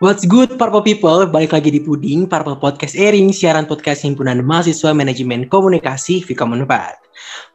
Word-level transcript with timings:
What's 0.00 0.24
good, 0.24 0.56
Purple 0.56 0.80
People? 0.80 1.28
Balik 1.28 1.52
lagi 1.52 1.68
di 1.68 1.76
Puding, 1.76 2.24
Purple 2.24 2.56
Podcast 2.56 2.96
Airing, 2.96 3.36
siaran 3.36 3.68
podcast 3.68 4.00
himpunan 4.00 4.40
mahasiswa 4.40 4.96
manajemen 4.96 5.44
komunikasi 5.44 6.24
Vkom 6.24 6.56
4. 6.56 7.10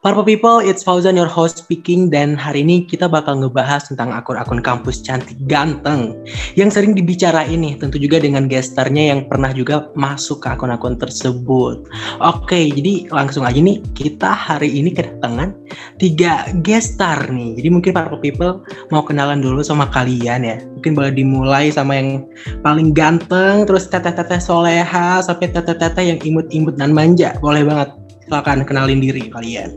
Purple 0.06 0.22
People, 0.22 0.62
it's 0.62 0.86
Fauzan, 0.86 1.18
your 1.18 1.26
host 1.26 1.66
speaking, 1.66 2.06
dan 2.06 2.38
hari 2.38 2.62
ini 2.62 2.86
kita 2.86 3.10
bakal 3.10 3.42
ngebahas 3.42 3.90
tentang 3.90 4.14
akun-akun 4.14 4.62
kampus 4.62 5.02
cantik 5.02 5.34
ganteng 5.50 6.14
yang 6.54 6.70
sering 6.70 6.94
dibicarain 6.94 7.58
nih, 7.58 7.74
tentu 7.74 7.98
juga 7.98 8.22
dengan 8.22 8.46
gestarnya 8.46 9.10
yang 9.10 9.20
pernah 9.26 9.50
juga 9.50 9.90
masuk 9.98 10.46
ke 10.46 10.54
akun-akun 10.54 11.02
tersebut. 11.02 11.90
Oke, 12.22 12.70
jadi 12.70 13.10
langsung 13.10 13.42
aja 13.42 13.58
nih, 13.58 13.82
kita 13.98 14.30
hari 14.30 14.70
ini 14.70 14.94
kedatangan 14.94 15.50
tiga 15.98 16.46
gestar 16.62 17.26
nih. 17.26 17.58
Jadi 17.58 17.68
mungkin 17.74 17.90
Purple 17.90 18.22
People 18.22 18.62
mau 18.94 19.02
kenalan 19.02 19.42
dulu 19.42 19.66
sama 19.66 19.90
kalian 19.90 20.46
ya. 20.46 20.62
Mungkin 20.78 20.94
boleh 20.94 21.10
dimulai 21.10 21.74
sama 21.74 21.98
yang 21.98 22.22
paling 22.60 22.92
ganteng, 22.96 23.64
terus 23.64 23.88
teteh-teteh 23.88 24.40
soleha, 24.40 25.20
sampai 25.22 25.50
teteh-teteh 25.50 26.04
yang 26.14 26.18
imut-imut 26.22 26.76
dan 26.76 26.92
manja. 26.92 27.36
Boleh 27.40 27.64
banget 27.64 27.94
silakan 28.26 28.66
kenalin 28.66 28.98
diri 29.00 29.30
kalian. 29.30 29.74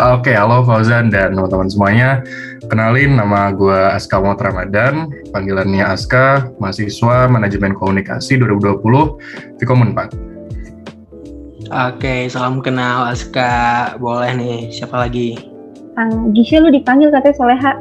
Oke, 0.00 0.32
halo 0.32 0.64
Fauzan 0.64 1.12
dan 1.12 1.36
teman-teman 1.36 1.68
semuanya. 1.68 2.24
Kenalin 2.72 3.18
nama 3.20 3.52
gue 3.52 3.76
Aska 3.92 4.16
Muhammad 4.16 4.40
Ramadan, 4.40 5.12
panggilannya 5.34 5.84
Aska, 5.84 6.48
mahasiswa 6.56 7.28
Manajemen 7.28 7.76
Komunikasi 7.76 8.40
2020, 8.40 9.60
Vkom 9.60 9.92
4. 9.92 10.32
Oke, 11.72 12.28
salam 12.32 12.64
kenal 12.64 13.12
Aska. 13.12 13.92
Boleh 14.00 14.32
nih, 14.32 14.72
siapa 14.72 14.96
lagi? 14.96 15.36
Kang 15.92 16.32
Gisha 16.32 16.64
lu 16.64 16.72
dipanggil 16.72 17.12
katanya 17.12 17.36
Soleha. 17.36 17.72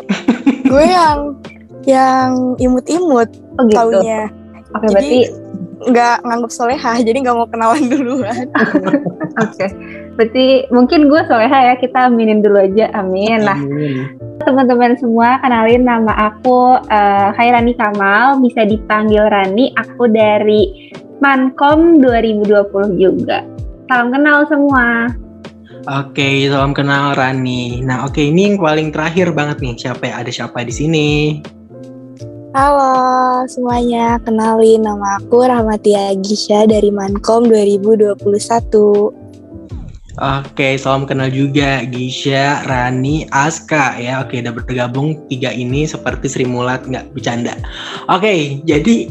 gue 0.70 0.84
yang 0.86 1.34
yang 1.88 2.54
imut-imut 2.62 3.26
Oh 3.60 3.64
gitu. 3.68 3.76
taunya. 3.76 4.32
Oke, 4.70 4.86
Jadi 4.86 4.94
berarti 4.94 5.18
nggak 5.80 6.16
nganggap 6.24 6.52
soleha, 6.52 6.92
jadi 7.06 7.16
nggak 7.20 7.36
mau 7.36 7.48
kenalan 7.48 7.84
duluan. 7.92 8.48
oke. 9.44 9.66
Berarti 10.16 10.68
mungkin 10.68 11.08
gue 11.08 11.20
Soleha 11.24 11.72
ya, 11.72 11.74
kita 11.80 12.12
aminin 12.12 12.44
dulu 12.44 12.60
aja. 12.60 12.92
Amin. 12.92 13.40
Nah, 13.40 13.56
teman-teman 14.44 14.92
semua 15.00 15.40
kenalin 15.40 15.80
nama 15.80 16.12
aku 16.28 16.76
eh, 16.92 17.28
Hairani 17.40 17.72
Kamal, 17.72 18.36
bisa 18.44 18.68
dipanggil 18.68 19.24
Rani. 19.32 19.72
Aku 19.80 20.12
dari 20.12 20.92
Mankom 21.24 22.04
2020 22.04 23.00
juga. 23.00 23.48
Salam 23.88 24.12
kenal 24.12 24.44
semua. 24.44 25.08
Oke, 25.88 26.44
salam 26.52 26.76
kenal 26.76 27.16
Rani. 27.16 27.80
Nah, 27.80 28.04
oke 28.04 28.20
ini 28.20 28.52
yang 28.52 28.56
paling 28.60 28.92
terakhir 28.92 29.32
banget 29.32 29.64
nih. 29.64 29.74
Siapa 29.80 30.04
ya? 30.04 30.20
Ada 30.20 30.30
siapa 30.44 30.60
di 30.68 30.74
sini? 30.76 31.08
Halo 32.50 33.46
semuanya, 33.46 34.18
kenalin 34.26 34.82
nama 34.82 35.22
aku 35.22 35.46
Rahmatia 35.46 36.18
Gisha 36.18 36.66
dari 36.66 36.90
Mankom 36.90 37.46
2021. 37.46 38.18
Oke, 40.18 40.68
salam 40.74 41.06
kenal 41.06 41.30
juga 41.30 41.86
Gisha, 41.86 42.66
Rani, 42.66 43.30
Aska 43.30 43.94
ya. 44.02 44.26
Oke, 44.26 44.42
udah 44.42 44.50
bergabung 44.50 45.22
tiga 45.30 45.54
ini 45.54 45.86
seperti 45.86 46.26
Sri 46.26 46.42
Mulat 46.42 46.90
nggak 46.90 47.14
bercanda. 47.14 47.54
Oke, 48.10 48.58
jadi 48.66 49.06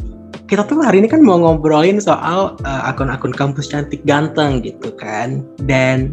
kita 0.51 0.67
tuh 0.67 0.83
hari 0.83 0.99
ini 0.99 1.07
kan 1.07 1.23
mau 1.23 1.39
ngobrolin 1.39 2.03
soal 2.03 2.59
uh, 2.67 2.81
akun-akun 2.91 3.31
kampus 3.31 3.71
cantik 3.71 4.03
ganteng 4.03 4.59
gitu 4.67 4.91
kan. 4.99 5.47
Dan 5.63 6.11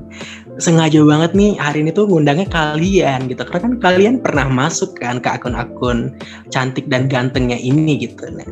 sengaja 0.57 1.01
banget 1.05 1.33
nih 1.37 1.53
hari 1.61 1.85
ini 1.85 1.91
tuh 1.93 2.09
ngundangnya 2.09 2.49
kalian 2.49 3.29
gitu. 3.29 3.43
Karena 3.45 3.61
kan 3.63 3.73
kalian 3.81 4.15
pernah 4.21 4.49
masuk 4.49 4.97
kan 4.99 5.21
ke 5.21 5.29
akun-akun 5.29 6.17
cantik 6.49 6.89
dan 6.89 7.09
gantengnya 7.09 7.57
ini 7.61 8.09
gitu. 8.09 8.29
Nah, 8.33 8.49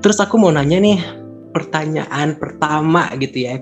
terus 0.00 0.18
aku 0.22 0.38
mau 0.38 0.54
nanya 0.54 0.78
nih 0.78 0.98
pertanyaan 1.50 2.38
pertama 2.38 3.10
gitu 3.18 3.42
ya 3.42 3.58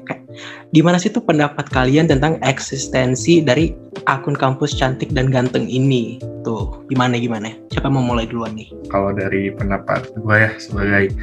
gimana 0.77 1.01
sih 1.01 1.09
tuh 1.09 1.25
pendapat 1.25 1.73
kalian 1.73 2.05
tentang 2.05 2.37
eksistensi 2.45 3.41
dari 3.41 3.73
akun 4.05 4.37
kampus 4.37 4.77
cantik 4.77 5.09
dan 5.17 5.33
ganteng 5.33 5.65
ini 5.65 6.21
tuh 6.45 6.85
gimana 6.93 7.17
gimana 7.17 7.57
siapa 7.73 7.89
mau 7.89 8.05
mulai 8.05 8.29
duluan 8.29 8.53
nih 8.55 8.69
Kalau 8.93 9.17
dari 9.17 9.49
pendapat 9.57 10.13
gue 10.21 10.37
ya 10.37 10.53
sebagai 10.61 11.17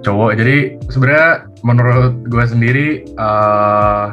cowok, 0.00 0.30
jadi 0.38 0.56
sebenarnya 0.88 1.30
menurut 1.60 2.14
gue 2.26 2.44
sendiri 2.46 2.88
eh, 3.04 4.06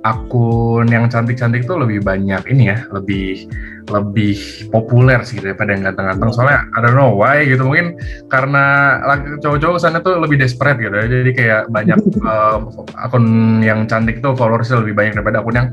akun 0.00 0.88
yang 0.88 1.12
cantik-cantik 1.12 1.68
tuh 1.68 1.76
lebih 1.76 2.00
banyak 2.00 2.40
ini 2.48 2.72
ya, 2.72 2.88
lebih 2.88 3.44
lebih 3.90 4.38
populer 4.70 5.20
sih 5.26 5.42
daripada 5.42 5.76
yang 5.76 5.84
ganteng-ganteng. 5.92 6.30
Soalnya 6.32 6.60
I 6.72 6.78
don't 6.80 6.96
know 6.96 7.12
why 7.12 7.44
gitu 7.44 7.66
mungkin 7.66 7.98
karena 8.32 8.96
cowok-cowok 9.42 9.78
sana 9.82 9.98
tuh 10.00 10.16
lebih 10.16 10.40
desperate 10.40 10.80
gitu 10.80 10.94
ya. 10.94 11.06
Jadi 11.06 11.30
kayak 11.36 11.62
banyak 11.68 11.98
eh, 12.30 12.58
akun 12.96 13.24
yang 13.60 13.84
cantik 13.84 14.24
tuh 14.24 14.32
followersnya 14.32 14.80
lebih 14.80 14.96
banyak 14.96 15.20
daripada 15.20 15.44
akun 15.44 15.56
yang 15.58 15.68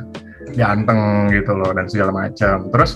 ganteng 0.57 1.31
gitu 1.31 1.53
loh 1.55 1.71
dan 1.71 1.85
segala 1.87 2.11
macam. 2.11 2.67
Terus 2.73 2.91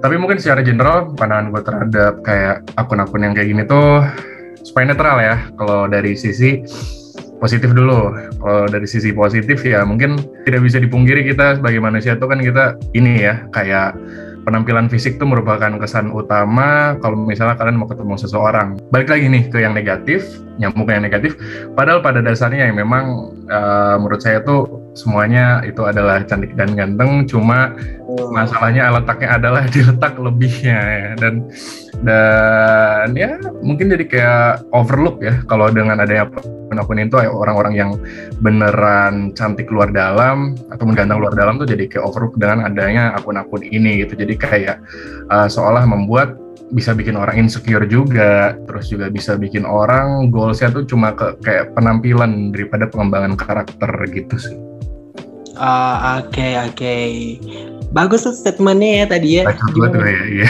tapi 0.00 0.16
mungkin 0.16 0.40
secara 0.40 0.64
general 0.64 1.12
pandangan 1.12 1.52
gue 1.52 1.62
terhadap 1.66 2.14
kayak 2.24 2.56
akun-akun 2.80 3.20
yang 3.20 3.34
kayak 3.36 3.52
gini 3.52 3.62
tuh 3.68 4.00
supaya 4.64 4.88
netral 4.88 5.18
ya. 5.20 5.36
Kalau 5.60 5.90
dari 5.90 6.16
sisi 6.16 6.64
positif 7.40 7.72
dulu. 7.72 8.14
Kalau 8.38 8.68
dari 8.68 8.86
sisi 8.86 9.10
positif 9.16 9.64
ya 9.64 9.82
mungkin 9.82 10.20
tidak 10.44 10.60
bisa 10.62 10.78
dipungkiri 10.78 11.24
kita 11.32 11.58
sebagai 11.58 11.80
manusia 11.80 12.14
tuh 12.20 12.28
kan 12.28 12.38
kita 12.38 12.76
ini 12.92 13.24
ya 13.24 13.48
kayak 13.50 13.96
penampilan 14.44 14.88
fisik 14.88 15.20
tuh 15.20 15.28
merupakan 15.28 15.68
kesan 15.80 16.12
utama 16.12 16.96
kalau 17.04 17.16
misalnya 17.16 17.56
kalian 17.60 17.80
mau 17.80 17.88
ketemu 17.88 18.14
seseorang. 18.16 18.80
Balik 18.88 19.08
lagi 19.12 19.26
nih 19.28 19.42
ke 19.52 19.58
yang 19.60 19.76
negatif, 19.76 20.24
nyambung 20.56 20.88
ke 20.88 20.92
yang 20.96 21.04
negatif. 21.04 21.36
Padahal 21.76 22.00
pada 22.00 22.24
dasarnya 22.24 22.68
yang 22.68 22.76
memang 22.76 23.36
eh, 23.48 23.94
menurut 24.00 24.20
saya 24.20 24.40
tuh 24.44 24.79
semuanya 24.94 25.62
itu 25.66 25.82
adalah 25.86 26.22
cantik 26.26 26.54
dan 26.58 26.74
ganteng. 26.74 27.26
Cuma 27.28 27.74
masalahnya 28.34 28.90
letaknya 28.94 29.38
adalah 29.38 29.62
di 29.66 29.80
letak 29.82 30.14
lebihnya 30.18 30.80
ya. 30.80 31.10
dan 31.18 31.34
dan 32.00 33.12
ya 33.12 33.36
mungkin 33.60 33.92
jadi 33.92 34.04
kayak 34.08 34.50
overlook 34.72 35.20
ya 35.20 35.44
kalau 35.44 35.68
dengan 35.68 36.00
adanya 36.00 36.32
akun-akun 36.70 37.02
itu 37.02 37.16
orang-orang 37.20 37.74
yang 37.76 37.90
beneran 38.40 39.36
cantik 39.36 39.68
luar 39.68 39.92
dalam 39.92 40.56
atau 40.72 40.88
ganteng 40.94 41.20
luar 41.20 41.36
dalam 41.36 41.60
tuh 41.60 41.68
jadi 41.68 41.90
kayak 41.90 42.04
overlook 42.06 42.38
dengan 42.40 42.64
adanya 42.64 43.12
akun-akun 43.18 43.66
ini 43.66 44.06
gitu 44.06 44.16
jadi 44.16 44.34
kayak 44.38 44.76
uh, 45.28 45.50
seolah 45.50 45.84
membuat 45.84 46.38
bisa 46.70 46.94
bikin 46.94 47.18
orang 47.18 47.42
insecure 47.42 47.82
juga 47.90 48.54
terus 48.64 48.86
juga 48.86 49.10
bisa 49.10 49.34
bikin 49.34 49.66
orang 49.66 50.30
goalsnya 50.30 50.70
tuh 50.70 50.86
cuma 50.86 51.10
ke 51.18 51.34
kayak 51.42 51.74
penampilan 51.74 52.54
daripada 52.54 52.86
pengembangan 52.86 53.34
karakter 53.34 53.90
gitu 54.14 54.36
sih 54.38 54.69
Ah, 55.58 56.22
oke 56.22 56.48
oke. 56.70 56.96
Bagus 57.90 58.22
tuh 58.22 58.30
statementnya 58.30 59.02
ya 59.02 59.04
tadi 59.10 59.28
ya. 59.42 59.42
Ya 59.50 60.22
iya. 60.30 60.48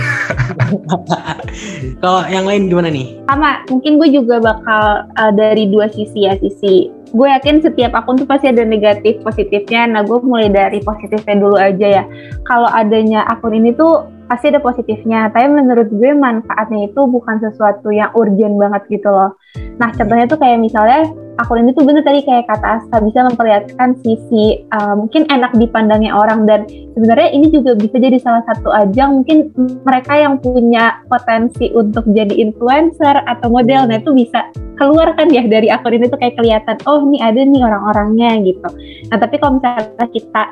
Kalau 2.04 2.20
yang 2.28 2.44
lain 2.44 2.68
gimana 2.68 2.92
nih? 2.92 3.16
Sama 3.24 3.64
mungkin 3.72 3.96
gue 3.96 4.12
juga 4.12 4.44
bakal 4.44 5.08
uh, 5.16 5.32
dari 5.32 5.64
dua 5.72 5.88
sisi 5.88 6.28
ya 6.28 6.36
sisi. 6.36 6.92
Gue 7.16 7.32
yakin 7.32 7.64
setiap 7.64 7.96
akun 7.96 8.20
tuh 8.20 8.28
pasti 8.28 8.52
ada 8.52 8.60
negatif 8.60 9.24
positifnya. 9.24 9.88
Nah 9.88 10.04
gue 10.04 10.20
mulai 10.20 10.52
dari 10.52 10.84
positifnya 10.84 11.40
dulu 11.40 11.56
aja 11.56 12.04
ya. 12.04 12.04
Kalau 12.44 12.68
adanya 12.68 13.24
akun 13.32 13.56
ini 13.56 13.72
tuh 13.72 14.04
pasti 14.28 14.52
ada 14.52 14.60
positifnya. 14.60 15.32
Tapi 15.32 15.48
menurut 15.48 15.88
gue 15.88 16.12
manfaatnya 16.12 16.92
itu 16.92 17.00
bukan 17.08 17.40
sesuatu 17.40 17.88
yang 17.88 18.12
urgent 18.12 18.60
banget 18.60 19.00
gitu 19.00 19.08
loh. 19.08 19.32
Nah 19.80 19.88
contohnya 19.96 20.28
tuh 20.28 20.36
kayak 20.36 20.60
misalnya 20.60 21.08
akun 21.38 21.62
ini 21.62 21.70
tuh 21.76 21.86
bener 21.86 22.02
tadi 22.02 22.24
kayak 22.26 22.50
kata 22.50 22.82
Asta 22.82 22.96
bisa 22.98 23.22
memperlihatkan 23.28 24.00
sisi 24.02 24.66
uh, 24.74 24.98
mungkin 24.98 25.28
enak 25.30 25.54
dipandangnya 25.54 26.10
orang. 26.10 26.48
Dan 26.48 26.66
sebenarnya 26.96 27.28
ini 27.30 27.46
juga 27.54 27.78
bisa 27.78 27.96
jadi 28.00 28.18
salah 28.18 28.42
satu 28.50 28.72
ajang 28.72 29.22
mungkin 29.22 29.54
mereka 29.86 30.18
yang 30.18 30.42
punya 30.42 30.98
potensi 31.06 31.70
untuk 31.70 32.02
jadi 32.10 32.34
influencer 32.34 33.22
atau 33.28 33.46
model. 33.52 33.86
Nah 33.86 34.02
itu 34.02 34.10
bisa 34.16 34.50
keluar 34.80 35.12
kan 35.14 35.28
ya 35.28 35.44
dari 35.44 35.68
akun 35.68 36.00
ini 36.00 36.08
tuh 36.08 36.16
kayak 36.16 36.40
kelihatan 36.40 36.76
oh 36.88 37.04
ini 37.04 37.20
ada 37.20 37.44
nih 37.44 37.62
orang-orangnya 37.62 38.30
gitu. 38.42 38.68
Nah 39.12 39.16
tapi 39.20 39.36
kalau 39.36 39.60
misalnya 39.60 40.06
kita 40.08 40.42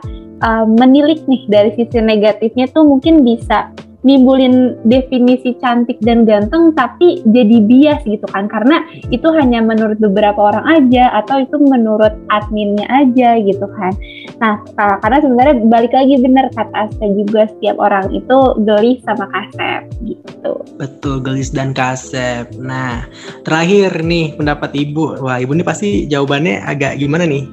uh, 0.45 0.67
menilik 0.69 1.25
nih 1.27 1.43
dari 1.49 1.71
sisi 1.75 1.99
negatifnya 1.99 2.69
tuh 2.71 2.85
mungkin 2.85 3.25
bisa 3.25 3.73
nimbulin 4.09 4.81
definisi 4.89 5.53
cantik 5.61 6.01
dan 6.01 6.25
ganteng 6.25 6.73
tapi 6.73 7.21
jadi 7.29 7.61
bias 7.61 8.01
gitu 8.09 8.25
kan. 8.33 8.49
Karena 8.49 8.81
itu 9.13 9.29
hanya 9.37 9.61
menurut 9.61 10.01
beberapa 10.01 10.49
orang 10.49 10.65
aja 10.65 11.13
atau 11.21 11.45
itu 11.45 11.61
menurut 11.61 12.17
adminnya 12.33 12.89
aja 12.89 13.37
gitu 13.37 13.69
kan. 13.77 13.93
Nah 14.41 14.65
ka- 14.73 14.99
karena 15.05 15.19
sebenarnya 15.21 15.55
balik 15.69 15.93
lagi 15.93 16.17
bener 16.17 16.49
kata 16.57 16.89
Asta 16.89 17.07
juga 17.13 17.51
setiap 17.53 17.77
orang 17.77 18.09
itu 18.17 18.39
geli 18.65 19.05
sama 19.05 19.29
kasep 19.29 19.83
gitu. 20.07 20.53
Betul 20.81 21.21
gelis 21.21 21.53
dan 21.53 21.77
kasep. 21.77 22.49
Nah 22.57 23.05
terakhir 23.45 24.01
nih 24.01 24.33
pendapat 24.39 24.73
ibu. 24.73 25.21
Wah 25.21 25.37
ibu 25.37 25.53
nih 25.53 25.67
pasti 25.67 26.09
jawabannya 26.09 26.65
agak 26.65 26.97
gimana 26.97 27.29
nih? 27.29 27.45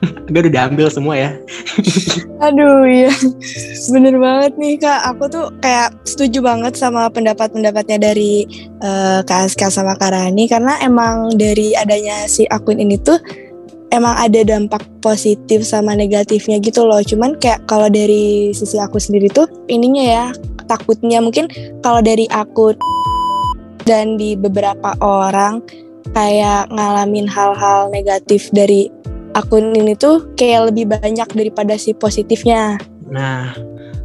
Agak 0.32 0.48
udah 0.48 0.52
diambil 0.52 0.88
semua 0.88 1.14
ya. 1.14 1.30
Aduh 2.40 2.88
iya. 2.88 3.12
Bener 3.92 4.16
banget 4.16 4.52
nih 4.56 4.80
kak. 4.80 5.00
Aku 5.12 5.28
tuh 5.28 5.52
kayak 5.60 5.92
setuju 6.08 6.40
banget 6.40 6.72
sama 6.74 7.12
pendapat-pendapatnya 7.12 8.00
dari 8.00 8.48
uh, 8.80 9.20
Kak 9.20 9.52
Aska 9.52 9.68
sama 9.68 9.92
Kak 10.00 10.16
Rani. 10.16 10.48
Karena 10.48 10.80
emang 10.80 11.36
dari 11.36 11.76
adanya 11.76 12.24
si 12.24 12.48
akun 12.48 12.80
ini 12.80 12.96
tuh 12.96 13.20
Emang 13.90 14.14
ada 14.14 14.46
dampak 14.46 14.86
positif 15.02 15.66
sama 15.66 15.98
negatifnya 15.98 16.62
gitu 16.62 16.86
loh. 16.86 17.02
Cuman 17.02 17.34
kayak 17.42 17.66
kalau 17.66 17.90
dari 17.90 18.54
sisi 18.54 18.78
aku 18.78 19.02
sendiri 19.02 19.26
tuh 19.26 19.50
Ininya 19.66 20.04
ya 20.06 20.24
takutnya. 20.70 21.18
Mungkin 21.18 21.50
kalau 21.82 21.98
dari 21.98 22.30
aku 22.30 22.78
dan 23.82 24.14
di 24.14 24.38
beberapa 24.38 24.94
orang 25.02 25.58
kayak 26.14 26.70
ngalamin 26.70 27.26
hal-hal 27.26 27.90
negatif 27.90 28.46
dari 28.54 28.86
akun 29.34 29.74
ini 29.74 29.94
tuh 29.94 30.30
kayak 30.34 30.72
lebih 30.72 30.90
banyak 30.90 31.28
daripada 31.30 31.78
si 31.78 31.94
positifnya. 31.94 32.78
Nah, 33.10 33.54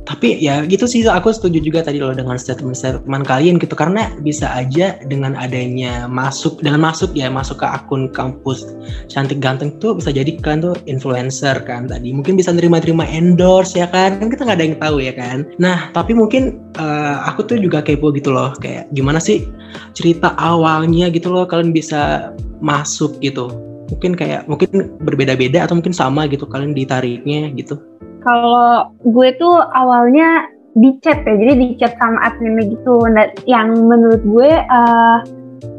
tapi 0.05 0.37
ya 0.37 0.61
gitu 0.69 0.85
sih 0.85 1.01
aku 1.05 1.33
setuju 1.33 1.57
juga 1.65 1.81
tadi 1.81 1.97
loh 1.97 2.13
dengan 2.13 2.37
statement-statement 2.37 3.25
kalian 3.25 3.57
gitu. 3.57 3.73
Karena 3.73 4.13
bisa 4.21 4.49
aja 4.53 5.01
dengan 5.09 5.33
adanya 5.33 6.05
masuk 6.05 6.61
dengan 6.61 6.93
masuk 6.93 7.17
ya 7.17 7.27
masuk 7.27 7.61
ke 7.61 7.67
akun 7.67 8.13
kampus 8.13 8.65
cantik 9.09 9.41
ganteng 9.41 9.73
tuh 9.81 9.97
bisa 9.97 10.13
jadi 10.13 10.37
kan 10.39 10.61
tuh 10.61 10.77
influencer 10.85 11.57
kan 11.65 11.89
tadi. 11.89 12.13
Mungkin 12.13 12.37
bisa 12.37 12.53
nerima-terima 12.53 13.05
endorse 13.09 13.81
ya 13.81 13.89
kan? 13.89 14.21
Kan 14.21 14.29
kita 14.29 14.45
nggak 14.45 14.57
ada 14.61 14.65
yang 14.65 14.77
tahu 14.77 14.97
ya 15.01 15.13
kan? 15.17 15.37
Nah 15.57 15.89
tapi 15.91 16.13
mungkin 16.13 16.61
uh, 16.77 17.25
aku 17.25 17.49
tuh 17.49 17.57
juga 17.57 17.81
kepo 17.81 18.13
gitu 18.13 18.29
loh. 18.29 18.53
Kayak 18.61 18.93
gimana 18.93 19.17
sih 19.17 19.49
cerita 19.97 20.37
awalnya 20.37 21.09
gitu 21.09 21.33
loh 21.33 21.49
kalian 21.49 21.73
bisa 21.73 22.31
masuk 22.61 23.17
gitu 23.19 23.51
mungkin 23.91 24.11
kayak 24.17 24.49
mungkin 24.49 24.97
berbeda-beda 25.01 25.65
atau 25.65 25.77
mungkin 25.77 25.93
sama 25.93 26.25
gitu 26.25 26.49
kalian 26.49 26.73
ditariknya 26.73 27.53
gitu 27.53 27.77
kalau 28.25 28.89
gue 29.05 29.29
tuh 29.37 29.61
awalnya 29.77 30.49
di 30.75 30.97
chat 30.99 31.23
ya, 31.23 31.33
jadi 31.39 31.53
di 31.55 31.67
chat 31.79 31.95
sama 31.95 32.19
adminnya 32.25 32.67
gitu. 32.67 33.05
Nah, 33.07 33.31
yang 33.47 33.71
menurut 33.87 34.21
gue 34.27 34.49
uh, 34.59 35.17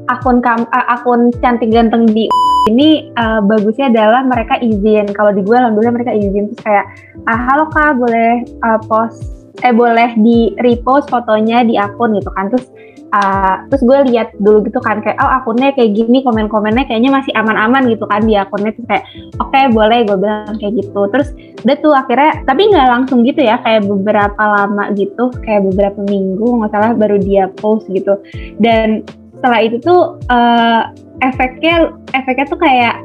akun 0.09 0.41
kam 0.41 0.65
uh, 0.73 0.87
akun 0.89 1.35
cantik 1.45 1.69
ganteng 1.69 2.09
di 2.09 2.31
ini 2.73 3.13
uh, 3.21 3.45
bagusnya 3.45 3.93
adalah 3.93 4.25
mereka 4.25 4.57
izin. 4.63 5.11
Kalau 5.13 5.35
di 5.37 5.45
gue 5.45 5.53
alhamdulillah 5.53 6.01
mereka 6.01 6.15
izin 6.17 6.49
terus 6.49 6.63
kayak 6.65 6.87
ah, 7.29 7.39
halo 7.51 7.69
kak 7.75 7.99
boleh 7.99 8.47
uh, 8.65 8.81
post 8.89 9.37
eh 9.65 9.73
boleh 9.73 10.13
di 10.21 10.53
repost 10.61 11.09
fotonya 11.09 11.65
di 11.65 11.81
akun 11.81 12.17
gitu 12.17 12.29
kan 12.37 12.53
terus 12.53 12.69
uh, 13.15 13.55
terus 13.71 13.83
gue 13.85 13.99
lihat 14.15 14.35
dulu 14.39 14.67
gitu 14.67 14.81
kan 14.83 15.03
kayak 15.03 15.19
oh 15.21 15.31
akunnya 15.31 15.71
kayak 15.77 15.95
gini 15.95 16.23
komen-komennya 16.27 16.89
kayaknya 16.89 17.11
masih 17.15 17.33
aman-aman 17.37 17.87
gitu 17.91 18.05
kan 18.09 18.25
di 18.25 18.35
akunnya 18.35 18.73
terus 18.75 18.87
kayak 18.89 19.05
oke 19.39 19.51
okay, 19.53 19.65
boleh 19.71 19.99
gue 20.07 20.17
bilang 20.19 20.57
kayak 20.59 20.75
gitu. 20.81 21.01
Terus 21.13 21.29
udah 21.63 21.77
tuh 21.83 21.95
akhirnya 21.95 22.31
tapi 22.47 22.63
nggak 22.71 22.89
langsung 22.89 23.19
gitu 23.23 23.41
ya 23.43 23.61
kayak 23.63 23.87
beberapa 23.87 24.43
lama 24.43 24.85
gitu 24.95 25.31
kayak 25.45 25.63
beberapa 25.67 26.01
minggu 26.07 26.47
nggak 26.63 26.73
salah 26.73 26.93
baru 26.95 27.17
dia 27.21 27.51
post 27.61 27.87
gitu. 27.93 28.19
Dan 28.59 29.07
setelah 29.37 29.61
itu 29.61 29.77
tuh 29.85 30.17
uh, 30.33 30.83
efeknya 31.21 31.93
efeknya 32.17 32.47
tuh 32.49 32.61
kayak 32.61 32.97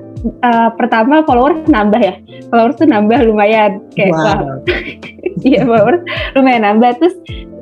uh, 0.45 0.69
pertama 0.77 1.25
followers 1.25 1.59
nambah 1.68 2.01
ya 2.01 2.15
followers 2.50 2.77
tuh 2.80 2.88
nambah 2.88 3.19
lumayan 3.27 3.81
kayak 3.98 4.15
wow. 4.15 4.62
iya 5.48 5.62
followers 5.63 6.04
lumayan 6.36 6.63
nambah. 6.66 6.92
Terus 7.00 7.16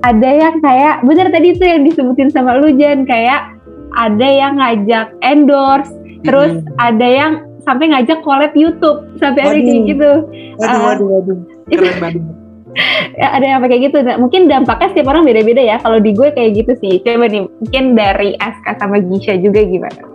ada 0.06 0.30
yang 0.30 0.56
kayak 0.64 1.04
bener 1.04 1.28
tadi 1.30 1.48
itu 1.56 1.64
yang 1.64 1.82
disebutin 1.84 2.30
sama 2.32 2.58
lu 2.58 2.72
Jan 2.76 3.04
kayak 3.04 3.56
ada 3.98 4.28
yang 4.28 4.58
ngajak 4.58 5.08
endorse. 5.26 5.92
Terus 6.24 6.60
hmm. 6.60 6.76
ada 6.80 7.08
yang 7.08 7.32
sampai 7.64 7.92
ngajak 7.92 8.20
collab 8.24 8.52
YouTube. 8.56 9.06
Sampai 9.20 9.42
ada 9.46 9.60
kayak 9.60 9.84
gitu. 9.88 10.12
Waduh 10.60 10.76
uh, 10.76 10.82
waduh 10.92 11.08
waduh. 11.08 11.38
Keren 11.70 11.98
banget. 12.00 12.24
Ya, 13.18 13.34
ada 13.34 13.44
yang 13.50 13.66
kayak 13.66 13.92
gitu. 13.92 13.98
Nah, 14.06 14.22
mungkin 14.22 14.46
dampaknya 14.46 14.94
setiap 14.94 15.10
orang 15.10 15.26
beda-beda 15.26 15.58
ya. 15.58 15.82
Kalau 15.82 15.98
di 15.98 16.14
gue 16.14 16.30
kayak 16.30 16.54
gitu 16.54 16.72
sih. 16.78 17.02
Coba 17.02 17.26
nih 17.26 17.42
mungkin 17.42 17.98
dari 17.98 18.38
Aska 18.38 18.78
sama 18.78 19.02
Gisha 19.02 19.42
juga 19.42 19.66
gimana? 19.66 20.06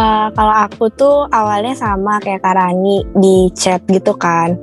Uh, 0.00 0.32
kalau 0.32 0.54
aku 0.64 0.88
tuh 0.96 1.28
awalnya 1.28 1.76
sama 1.76 2.16
kayak 2.24 2.40
Karani 2.40 3.04
di 3.20 3.52
chat 3.52 3.84
gitu 3.84 4.16
kan 4.16 4.56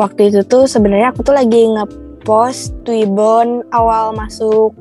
waktu 0.00 0.32
itu 0.32 0.40
tuh 0.48 0.64
sebenarnya 0.64 1.12
aku 1.12 1.20
tuh 1.20 1.36
lagi 1.36 1.68
nge 1.68 1.84
post 2.24 2.72
Twibbon 2.88 3.60
awal 3.76 4.16
masuk 4.16 4.72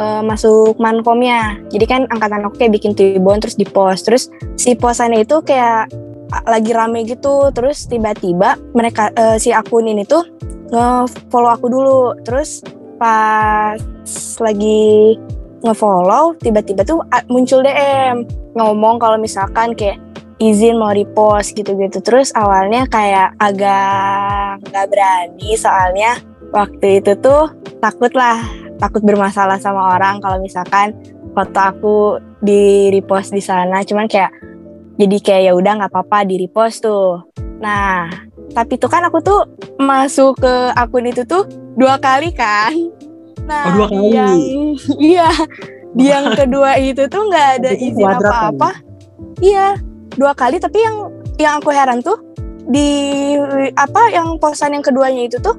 uh, 0.00 0.24
masuk 0.24 0.80
mankomnya. 0.80 1.60
Jadi 1.68 1.84
kan 1.84 2.02
angkatan 2.08 2.48
aku 2.48 2.64
kayak 2.64 2.80
bikin 2.80 2.96
Twibbon 2.96 3.44
terus 3.44 3.60
di 3.60 3.68
post. 3.68 4.08
Terus 4.08 4.32
si 4.56 4.72
posannya 4.72 5.28
itu 5.28 5.44
kayak 5.44 5.92
lagi 6.48 6.72
rame 6.72 7.04
gitu. 7.04 7.52
Terus 7.52 7.84
tiba-tiba 7.84 8.56
mereka 8.72 9.12
uh, 9.20 9.36
si 9.36 9.52
akun 9.52 9.84
ini 9.84 10.08
tuh 10.08 10.24
nge-follow 10.72 11.52
aku 11.52 11.66
dulu. 11.68 12.02
Terus 12.24 12.64
pas 12.96 13.76
lagi 14.40 15.16
nge-follow 15.64 16.36
tiba-tiba 16.40 16.84
tuh 16.84 17.00
muncul 17.32 17.64
DM 17.64 18.28
ngomong 18.54 19.00
kalau 19.00 19.16
misalkan 19.16 19.72
kayak 19.72 19.96
izin 20.44 20.76
mau 20.76 20.92
repost 20.92 21.56
gitu-gitu. 21.56 22.04
Terus 22.04 22.28
awalnya 22.36 22.84
kayak 22.84 23.32
agak 23.40 24.60
nggak 24.68 24.86
berani 24.92 25.56
soalnya 25.56 26.20
waktu 26.52 27.00
itu 27.00 27.16
tuh 27.18 27.50
takut 27.80 28.12
lah 28.12 28.44
takut 28.76 29.00
bermasalah 29.00 29.56
sama 29.56 29.96
orang 29.96 30.20
kalau 30.20 30.36
misalkan 30.42 30.92
foto 31.32 31.60
aku 31.60 31.96
di 32.44 32.92
repost 32.92 33.32
di 33.32 33.40
sana. 33.40 33.80
Cuman 33.82 34.04
kayak 34.04 34.30
jadi 35.00 35.16
kayak 35.18 35.42
ya 35.50 35.52
udah 35.56 35.72
nggak 35.80 35.92
apa-apa 35.92 36.28
di 36.28 36.36
repost 36.44 36.84
tuh. 36.84 37.24
Nah 37.64 38.12
tapi 38.52 38.76
tuh 38.78 38.92
kan 38.92 39.02
aku 39.08 39.18
tuh 39.24 39.48
masuk 39.80 40.38
ke 40.38 40.54
akun 40.76 41.08
itu 41.08 41.24
tuh 41.24 41.48
dua 41.74 41.96
kali 41.96 42.30
kan. 42.36 42.70
Nah 43.48 43.72
oh, 43.72 43.72
dua 43.80 43.86
kali. 43.88 44.12
yang 44.12 44.38
iya. 45.00 45.30
Di 45.94 46.10
yang 46.10 46.34
kedua 46.34 46.74
itu 46.82 47.06
tuh 47.06 47.22
nggak 47.30 47.48
ada 47.62 47.70
izin 47.70 48.02
apa-apa. 48.02 48.82
iya 49.38 49.78
dua 50.14 50.32
kali 50.34 50.62
tapi 50.62 50.78
yang 50.82 51.10
yang 51.38 51.58
aku 51.58 51.74
heran 51.74 52.00
tuh 52.00 52.18
di 52.70 53.34
apa 53.76 54.08
yang 54.14 54.40
posan 54.40 54.72
yang 54.72 54.84
keduanya 54.84 55.28
itu 55.28 55.36
tuh 55.42 55.56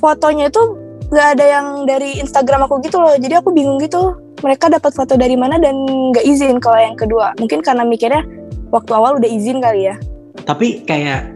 fotonya 0.00 0.48
itu 0.48 0.62
nggak 1.10 1.28
ada 1.36 1.44
yang 1.44 1.66
dari 1.84 2.22
Instagram 2.22 2.64
aku 2.70 2.80
gitu 2.86 3.02
loh. 3.02 3.12
Jadi 3.18 3.34
aku 3.34 3.50
bingung 3.50 3.82
gitu 3.82 4.16
mereka 4.40 4.72
dapat 4.72 4.94
foto 4.94 5.18
dari 5.18 5.36
mana 5.36 5.60
dan 5.60 5.74
nggak 6.14 6.24
izin 6.24 6.62
kalau 6.62 6.78
yang 6.80 6.96
kedua. 6.96 7.36
Mungkin 7.36 7.60
karena 7.60 7.84
mikirnya 7.84 8.24
waktu 8.72 8.90
awal 8.94 9.20
udah 9.20 9.28
izin 9.28 9.60
kali 9.60 9.90
ya. 9.90 9.98
Tapi 10.46 10.86
kayak 10.86 11.28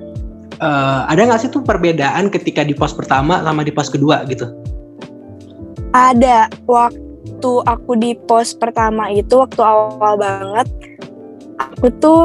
uh, 0.63 1.05
ada 1.11 1.27
nggak 1.27 1.41
sih 1.45 1.51
tuh 1.53 1.61
perbedaan 1.61 2.33
ketika 2.33 2.65
di 2.65 2.73
pos 2.73 2.95
pertama 2.95 3.43
sama 3.43 3.67
di 3.67 3.75
pos 3.75 3.91
kedua 3.91 4.25
gitu? 4.31 4.49
Ada. 5.93 6.49
Waktu 6.65 7.53
aku 7.67 7.93
di 7.99 8.15
pos 8.25 8.55
pertama 8.57 9.11
itu 9.11 9.37
waktu 9.37 9.61
awal 9.61 10.17
banget 10.17 10.71
aku 11.59 11.87
tuh 11.99 12.21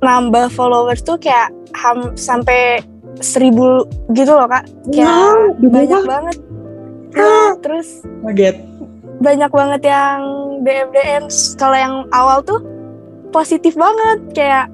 nambah 0.00 0.48
followers 0.52 1.04
tuh 1.04 1.20
kayak 1.20 1.52
ham 1.76 2.16
sampai 2.16 2.80
seribu 3.20 3.84
gitu 4.16 4.32
loh 4.32 4.48
kak. 4.48 4.64
Kayak 4.90 5.08
wow, 5.08 5.40
banyak 5.60 6.02
banget. 6.08 6.36
Ya, 7.10 7.58
terus 7.60 7.88
kaget. 8.24 8.56
banyak 9.20 9.50
banget 9.52 9.82
yang 9.84 10.18
DM 10.64 10.88
DM 10.96 11.24
kalau 11.60 11.76
yang 11.76 11.94
awal 12.14 12.40
tuh 12.40 12.64
positif 13.34 13.76
banget 13.76 14.18
kayak 14.32 14.66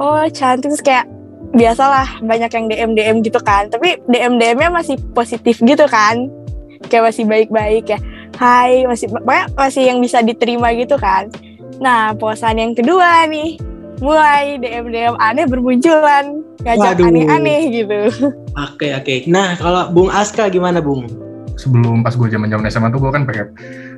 oh 0.00 0.24
cantik. 0.32 0.72
Terus 0.72 0.82
kayak 0.82 1.04
biasalah 1.52 2.20
banyak 2.24 2.50
yang 2.52 2.64
DM 2.72 2.90
DM 2.96 3.16
gitu 3.20 3.40
kan. 3.44 3.68
Tapi 3.68 4.00
DM 4.08 4.40
DM-nya 4.40 4.72
masih 4.72 4.96
positif 5.12 5.60
gitu 5.60 5.84
kan. 5.84 6.32
Kayak 6.88 7.12
masih 7.12 7.24
baik-baik 7.28 7.84
ya. 7.92 7.98
Hai 8.40 8.88
masih 8.88 9.12
banyak 9.12 9.52
masih 9.52 9.82
yang 9.92 10.00
bisa 10.00 10.24
diterima 10.24 10.72
gitu 10.72 10.96
kan. 10.96 11.28
Nah 11.76 12.16
posan 12.16 12.56
yang 12.56 12.72
kedua 12.72 13.28
nih 13.28 13.60
mulai 14.00 14.60
DM 14.60 14.92
DM 14.92 15.14
aneh 15.16 15.44
bermunculan 15.48 16.44
ngajak 16.62 17.00
aneh-aneh 17.00 17.60
gitu. 17.72 18.00
Oke 18.56 18.92
oke. 18.96 19.14
Nah 19.28 19.56
kalau 19.56 19.88
Bung 19.92 20.10
Aska 20.12 20.48
gimana 20.52 20.80
Bung? 20.80 21.08
Sebelum 21.56 22.04
pas 22.04 22.12
gue 22.12 22.28
zaman 22.28 22.52
zaman 22.52 22.68
SMA 22.68 22.88
tuh 22.92 23.00
gue 23.00 23.12
kan 23.12 23.24
pengen 23.24 23.48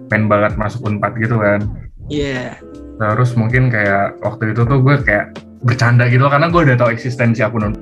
pengen 0.07 0.27
banget 0.31 0.55
masuk 0.55 0.87
unpad 0.87 1.13
gitu 1.19 1.39
kan. 1.39 1.67
Iya. 2.07 2.55
Yeah. 2.55 3.15
Terus 3.15 3.35
mungkin 3.39 3.71
kayak 3.71 4.19
waktu 4.23 4.55
itu 4.55 4.67
tuh 4.67 4.79
gue 4.83 4.95
kayak 5.07 5.39
bercanda 5.63 6.07
gitu 6.07 6.23
loh, 6.27 6.31
karena 6.31 6.51
gue 6.51 6.61
udah 6.71 6.77
tahu 6.79 6.91
eksistensi 6.95 7.43
akun 7.43 7.75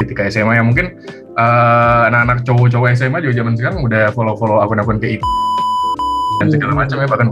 ketika 0.00 0.32
SMA 0.32 0.56
ya 0.56 0.64
mungkin 0.64 0.96
uh, 1.36 2.08
anak-anak 2.08 2.40
cowok-cowok 2.48 2.96
SMA 2.96 3.20
juga 3.20 3.44
zaman 3.44 3.54
sekarang 3.54 3.84
udah 3.84 4.08
follow-follow 4.16 4.64
akun-akun 4.64 4.96
kayak 4.96 5.20
itu 5.20 5.26
dan 6.40 6.48
segala 6.48 6.72
macam 6.72 6.96
ya 7.04 7.06
bahkan 7.06 7.28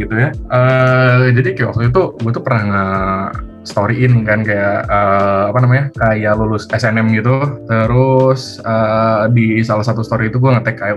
gitu 0.00 0.14
ya. 0.16 0.30
Uh, 0.48 1.28
jadi 1.36 1.48
kayak 1.52 1.68
waktu 1.74 1.82
itu 1.92 2.02
gue 2.16 2.32
tuh 2.32 2.44
pernah 2.44 3.28
storyin 3.62 4.26
kan 4.26 4.42
kayak 4.42 4.90
uh, 4.90 5.52
apa 5.52 5.58
namanya 5.62 5.84
kayak 5.96 6.32
lulus 6.38 6.64
SNM 6.72 7.12
gitu. 7.12 7.36
Terus 7.68 8.62
uh, 8.64 9.28
di 9.28 9.60
salah 9.60 9.84
satu 9.84 10.00
story 10.00 10.32
itu 10.32 10.40
gue 10.40 10.50
ngetek 10.50 10.76
kayak 10.80 10.96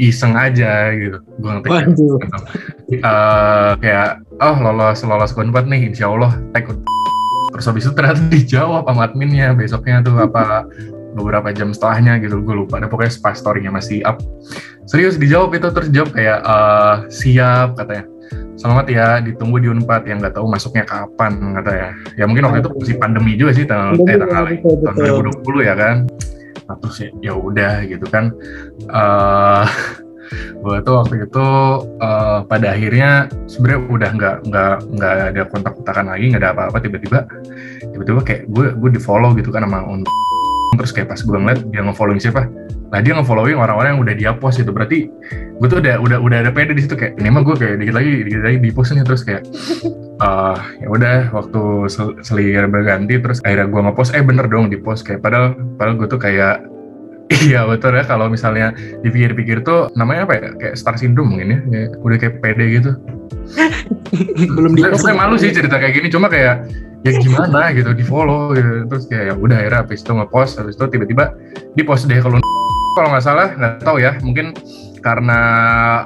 iseng 0.00 0.34
aja 0.34 0.90
gitu. 0.96 1.18
Gue 1.38 1.50
ngetek 1.58 1.70
uh, 3.04 3.72
kayak 3.78 4.24
oh 4.40 4.56
lolos 4.58 5.04
lolos 5.04 5.32
konvert 5.36 5.68
nih 5.68 5.92
insya 5.92 6.08
Allah 6.08 6.32
tag. 6.56 6.70
Terus 7.54 7.64
habis 7.70 7.84
itu 7.86 7.92
ternyata 7.94 8.20
dijawab 8.34 8.88
sama 8.88 9.06
adminnya 9.06 9.52
besoknya 9.54 10.00
tuh 10.00 10.16
apa 10.18 10.64
beberapa 11.14 11.54
jam 11.54 11.70
setelahnya 11.70 12.18
gitu. 12.24 12.42
Gue 12.42 12.64
lupa 12.64 12.82
ada 12.82 12.90
pokoknya 12.90 13.12
pas 13.22 13.36
story-nya 13.38 13.70
masih 13.70 14.02
up. 14.02 14.18
Serius 14.84 15.16
dijawab 15.16 15.54
itu 15.54 15.70
terus 15.70 15.88
jawab 15.94 16.10
kayak 16.12 16.44
eh, 16.44 16.96
siap 17.08 17.78
katanya 17.78 18.13
selamat 18.58 18.86
ya 18.90 19.06
ditunggu 19.20 19.56
di 19.60 19.68
Unpad. 19.70 20.06
Yang 20.06 20.18
nggak 20.24 20.34
tahu 20.36 20.46
masuknya 20.50 20.84
kapan 20.86 21.32
katanya 21.60 21.88
ya. 22.18 22.24
Mungkin 22.26 22.44
waktu 22.48 22.58
itu 22.62 22.70
masih 22.74 22.96
pandemi 22.98 23.32
juga 23.38 23.52
sih 23.54 23.64
tanggal 23.66 23.98
eh, 24.06 24.18
tanggal 24.18 24.44
betul, 24.50 24.74
betul. 24.80 25.04
tahun 25.04 25.60
2020 25.64 25.68
ya 25.68 25.74
kan. 25.74 25.96
Nah, 26.64 26.76
terus 26.80 26.96
ya, 26.96 27.08
ya 27.20 27.32
udah 27.36 27.74
gitu 27.84 28.06
kan. 28.08 28.24
Eh 28.88 29.66
gue 30.64 30.76
tuh 30.80 30.94
waktu 30.96 31.14
itu 31.28 31.46
eh, 32.00 32.38
pada 32.48 32.66
akhirnya 32.72 33.28
sebenarnya 33.44 33.80
udah 33.92 34.10
nggak 34.16 34.36
nggak 34.48 34.74
nggak 34.96 35.14
ada 35.36 35.42
kontak-kontakan 35.52 36.06
lagi 36.16 36.24
nggak 36.32 36.42
ada 36.42 36.50
apa-apa 36.56 36.78
tiba-tiba 36.80 37.28
tiba-tiba 37.92 38.20
kayak 38.24 38.42
gue 38.48 38.66
gue 38.72 38.90
di 38.96 39.00
follow 39.00 39.36
gitu 39.36 39.52
kan 39.52 39.68
sama 39.68 39.84
Unpad 39.84 40.24
terus 40.78 40.92
kayak 40.92 41.10
pas 41.12 41.20
gue 41.20 41.38
ngeliat 41.38 41.60
dia 41.70 41.80
nge-following 41.82 42.20
siapa 42.20 42.46
nah 42.92 43.02
dia 43.02 43.12
nge-following 43.18 43.58
orang-orang 43.58 43.98
yang 43.98 44.02
udah 44.02 44.14
dia 44.14 44.30
post 44.38 44.62
itu 44.62 44.70
berarti 44.70 45.10
gue 45.54 45.68
tuh 45.70 45.78
udah 45.78 46.02
udah 46.02 46.18
udah 46.18 46.38
ada 46.42 46.50
pede 46.50 46.74
di 46.74 46.82
situ 46.82 46.98
kayak 46.98 47.14
ini 47.22 47.30
mah 47.30 47.46
gue 47.46 47.54
kayak 47.54 47.78
dikit 47.78 47.94
lagi 47.94 48.10
dikit 48.26 48.42
lagi 48.42 48.58
di 48.58 48.70
post 48.74 48.90
nih. 48.90 49.06
Terus 49.06 49.22
kayak 49.22 49.42
eh 50.14 50.58
ya 50.82 50.88
udah 50.90 51.18
waktu 51.30 51.62
sel 51.90 52.18
selir 52.26 52.66
berganti 52.66 53.22
terus 53.22 53.38
akhirnya 53.46 53.70
gue 53.70 53.80
nge-post. 53.86 54.10
Eh 54.18 54.22
bener 54.26 54.50
dong 54.50 54.66
di 54.66 54.78
post 54.82 55.06
kayak 55.06 55.22
padahal 55.22 55.54
padahal 55.78 55.94
gue 56.02 56.08
tuh 56.10 56.18
kayak 56.18 56.66
iya 57.48 57.64
betul 57.64 57.96
ya 57.96 58.04
kalau 58.04 58.28
misalnya 58.28 58.76
dipikir-pikir 59.00 59.62
tuh 59.62 59.94
namanya 59.94 60.26
apa 60.26 60.34
ya? 60.34 60.48
Kayak 60.58 60.74
star 60.74 60.98
syndrome 60.98 61.38
mungkin 61.38 61.48
ya, 61.54 61.58
Kayak 61.70 61.90
udah 62.02 62.18
kayak 62.18 62.34
pede 62.42 62.64
gitu. 62.82 62.90
Belum 64.58 64.72
di 64.74 64.82
sebenarnya 64.82 65.14
malu 65.14 65.34
sih 65.38 65.54
cerita 65.54 65.78
kayak 65.78 65.94
gini 66.02 66.08
cuma 66.10 66.26
kayak 66.26 66.66
ya 67.04 67.12
gimana 67.20 67.70
gitu 67.76 67.92
di 67.92 68.04
follow 68.04 68.56
gitu. 68.56 68.88
Terus 68.88 69.04
kayak 69.06 69.24
ya 69.30 69.34
udah 69.36 69.56
akhirnya 69.60 69.80
habis 69.84 70.00
itu 70.00 70.12
ngepost 70.16 70.52
habis 70.58 70.74
itu 70.74 70.84
tiba-tiba 70.88 71.24
di 71.76 71.82
post 71.84 72.08
deh 72.08 72.18
kalau 72.18 72.40
kalau 72.96 73.08
nggak 73.12 73.24
salah 73.24 73.48
nggak 73.54 73.84
tahu 73.84 74.00
ya. 74.00 74.16
Mungkin 74.24 74.56
karena 75.04 75.40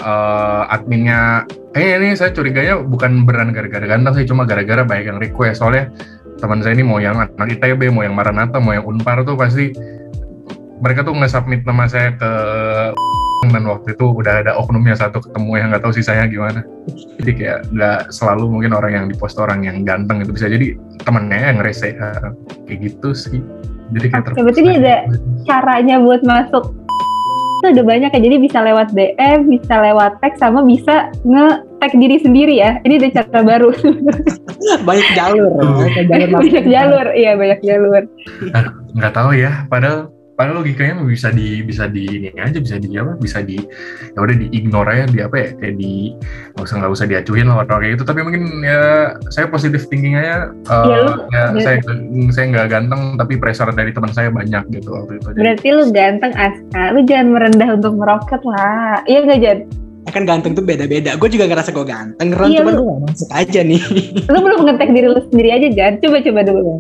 eh, 0.03 0.75
adminnya 0.75 1.47
kayaknya 1.71 1.97
ini 2.03 2.09
saya 2.19 2.35
curiganya 2.35 2.83
bukan 2.83 3.23
beran 3.23 3.55
gara-gara 3.55 3.87
ganteng 3.87 4.19
sih 4.19 4.27
cuma 4.27 4.43
gara-gara 4.43 4.83
banyak 4.83 5.07
yang 5.15 5.19
request. 5.23 5.63
Soalnya 5.63 5.95
teman 6.43 6.63
saya 6.63 6.75
ini 6.75 6.85
mau 6.87 6.99
yang 6.99 7.19
anak 7.19 7.59
ITB 7.59 7.91
mau 7.95 8.03
yang 8.03 8.15
Maranatha 8.15 8.59
mau 8.59 8.75
yang 8.75 8.87
Unpar 8.87 9.23
tuh 9.23 9.35
pasti 9.39 9.75
mereka 10.79 11.03
tuh 11.03 11.15
nge-submit 11.15 11.67
nama 11.67 11.91
saya 11.91 12.15
ke 12.15 12.31
dan 13.47 13.63
waktu 13.71 13.95
itu 13.95 14.07
udah 14.11 14.43
ada 14.43 14.59
oknumnya 14.59 14.99
satu 14.99 15.23
ketemu 15.23 15.53
yang 15.63 15.67
nggak 15.71 15.83
tahu 15.87 15.95
sisanya 15.95 16.27
gimana. 16.27 16.67
Jadi 17.23 17.31
kayak 17.39 17.59
nggak 17.71 18.01
selalu 18.11 18.51
mungkin 18.51 18.75
orang 18.75 18.93
yang 18.99 19.07
dipost 19.07 19.39
orang 19.39 19.63
yang 19.63 19.87
ganteng 19.87 20.27
itu 20.27 20.35
bisa 20.35 20.51
jadi 20.51 20.75
temennya 21.07 21.55
yang 21.55 21.59
rese 21.63 21.95
ya, 21.95 22.35
kayak 22.67 22.79
gitu 22.83 23.15
sih. 23.15 23.39
Jadi 23.95 24.07
kayak 24.11 24.35
Oke, 24.35 24.43
berarti 24.43 24.61
ini 24.61 24.73
ada- 24.83 25.07
caranya 25.47 25.97
buat 26.03 26.21
masuk. 26.27 26.75
Itu 27.59 27.75
ada 27.75 27.83
banyak 27.83 28.11
ya 28.15 28.21
jadi 28.23 28.37
bisa 28.39 28.59
lewat 28.63 28.95
DM 28.95 29.51
bisa 29.51 29.75
lewat 29.83 30.23
teks 30.23 30.39
sama 30.39 30.63
bisa 30.63 31.11
nge-tag 31.27 31.93
diri 31.99 32.17
sendiri 32.23 32.55
ya. 32.59 32.79
Ini 32.87 33.03
ada 33.03 33.23
cara 33.23 33.43
baru. 33.43 33.71
Banyak 34.89 35.09
jalur. 35.15 35.53
Banyak 35.59 36.07
jalur 36.11 36.39
banyak 36.39 36.67
jalur 36.67 37.07
iya 37.15 37.33
banyak 37.39 37.61
jalur. 37.63 38.03
Nggak 38.95 39.13
tahu 39.15 39.31
ya 39.35 39.67
padahal 39.71 40.11
padahal 40.39 40.63
logikanya 40.63 41.03
bisa 41.03 41.35
di 41.35 41.67
bisa 41.67 41.91
di 41.91 42.07
ini 42.07 42.31
aja 42.39 42.63
bisa 42.63 42.79
di 42.79 42.95
apa 42.95 43.19
bisa 43.19 43.43
di 43.43 43.59
ya 44.15 44.19
udah 44.23 44.37
di 44.39 44.47
ignore 44.55 44.87
aja 44.87 45.11
di 45.11 45.19
apa 45.19 45.35
ya 45.35 45.49
kayak 45.59 45.75
di 45.75 46.15
nggak 46.55 46.63
usah 46.63 46.77
nggak 46.79 46.93
usah 46.95 47.07
diacuhin 47.11 47.51
lah 47.51 47.67
orang 47.67 47.79
kayak 47.83 47.93
gitu. 47.99 48.05
Tapi 48.07 48.21
mungkin 48.23 48.43
ya 48.63 48.83
saya 49.29 49.51
positif 49.51 49.91
thinking 49.91 50.15
aja 50.15 50.55
eh, 50.55 50.85
Ya, 50.87 50.99
lu- 51.03 51.27
ya 51.29 51.43
ya. 51.53 51.59
saya 51.59 51.77
saya 52.31 52.47
nggak 52.55 52.67
ganteng 52.71 53.19
tapi 53.19 53.35
pressure 53.35 53.75
dari 53.75 53.91
teman 53.91 54.15
saya 54.15 54.31
banyak 54.31 54.63
gitu 54.71 54.95
waktu 54.95 55.19
itu. 55.19 55.27
Jadi, 55.35 55.39
berarti 55.43 55.69
lu 55.75 55.85
ganteng 55.91 56.33
Aska. 56.39 56.83
Lu 56.95 57.01
jangan 57.03 57.27
merendah 57.35 57.69
untuk 57.75 57.93
meroket 57.99 58.43
lah. 58.47 59.03
Iya 59.05 59.19
nggak 59.27 59.41
Jan? 59.43 59.59
Kan 60.09 60.23
ganteng 60.25 60.55
tuh 60.55 60.63
beda-beda. 60.63 61.19
Gue 61.19 61.29
juga 61.29 61.45
ngerasa 61.45 61.75
gue 61.75 61.83
ganteng 61.83 62.31
Ron. 62.33 62.49
Iya, 62.49 62.63
cuman 62.63 62.73
lu- 62.73 62.79
gue 62.79 62.87
gak 62.89 63.01
masuk 63.11 63.31
aja 63.35 63.61
nih. 63.61 63.83
Lu 64.31 64.39
belum 64.39 64.61
nge-tag 64.65 64.91
diri 64.95 65.09
lu 65.11 65.21
sendiri 65.29 65.51
aja 65.51 65.69
Jan. 65.69 65.93
Coba 65.99 66.23
coba 66.23 66.41
dulu 66.47 66.73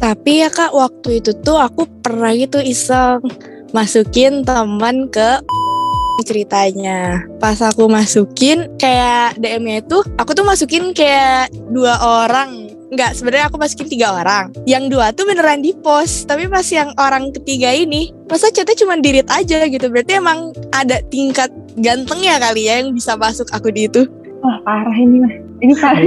Tapi 0.00 0.40
ya 0.40 0.48
kak 0.48 0.72
waktu 0.72 1.20
itu 1.20 1.36
tuh 1.44 1.60
aku 1.60 1.84
pernah 2.00 2.32
gitu 2.32 2.56
iseng 2.56 3.20
masukin 3.76 4.40
teman 4.48 5.12
ke 5.12 5.44
ceritanya. 6.24 7.24
Pas 7.36 7.60
aku 7.60 7.84
masukin 7.84 8.68
kayak 8.80 9.36
DM-nya 9.36 9.84
itu 9.84 10.00
aku 10.16 10.32
tuh 10.32 10.44
masukin 10.48 10.96
kayak 10.96 11.52
dua 11.68 12.00
orang. 12.00 12.72
Enggak, 12.90 13.14
sebenarnya 13.14 13.46
aku 13.46 13.60
masukin 13.60 13.86
tiga 13.86 14.18
orang. 14.18 14.50
Yang 14.66 14.84
dua 14.90 15.14
tuh 15.14 15.22
beneran 15.22 15.62
di 15.62 15.70
post, 15.78 16.26
tapi 16.26 16.50
pas 16.50 16.66
yang 16.74 16.90
orang 16.98 17.30
ketiga 17.30 17.70
ini, 17.70 18.10
masa 18.26 18.50
chatnya 18.50 18.74
cuma 18.74 18.98
dirit 18.98 19.30
aja 19.30 19.62
gitu. 19.68 19.86
Berarti 19.86 20.18
emang 20.18 20.50
ada 20.74 20.98
tingkat 21.06 21.54
gantengnya 21.78 22.42
kali 22.42 22.66
ya 22.66 22.82
yang 22.82 22.90
bisa 22.90 23.14
masuk 23.14 23.46
aku 23.54 23.70
di 23.70 23.86
itu. 23.86 24.10
wah 24.40 24.56
parah 24.64 24.96
ini 24.96 25.20
mah 25.20 25.34
ini 25.60 25.74
parah 25.76 26.00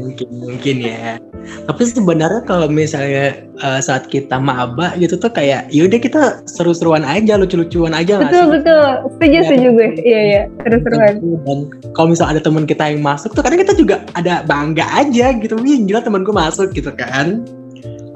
mungkin 0.00 0.28
mungkin 0.40 0.76
ya 0.80 1.20
tapi 1.68 1.84
sebenarnya 1.84 2.42
kalau 2.48 2.68
misalnya 2.68 3.36
eh, 3.60 3.80
saat 3.80 4.08
kita 4.08 4.40
maba 4.40 4.96
gitu 4.96 5.20
tuh 5.20 5.28
kayak 5.32 5.68
yaudah 5.68 6.00
kita 6.00 6.22
seru-seruan 6.48 7.04
aja 7.04 7.36
lucu-lucuan 7.36 7.92
aja 7.92 8.20
betul 8.20 8.44
sih? 8.44 8.52
betul. 8.60 8.86
Setuju 9.16 9.36
Ya, 9.38 9.42
setuju 9.44 9.68
gue. 9.76 9.88
Iya 10.02 10.20
iya. 10.24 10.42
Terus-terusan 10.64 11.14
dan 11.44 11.58
kalau 11.94 12.08
misalnya 12.10 12.32
ada 12.38 12.42
teman 12.42 12.64
kita 12.64 12.84
yang 12.90 13.00
masuk 13.04 13.30
tuh 13.36 13.42
kadang 13.44 13.60
kita 13.60 13.74
juga 13.76 14.02
ada 14.16 14.42
bangga 14.48 14.86
aja 14.96 15.36
gitu. 15.36 15.54
Wih 15.60 15.84
gila 15.84 16.00
temanku 16.02 16.32
masuk 16.32 16.72
gitu 16.72 16.90
kan. 16.96 17.44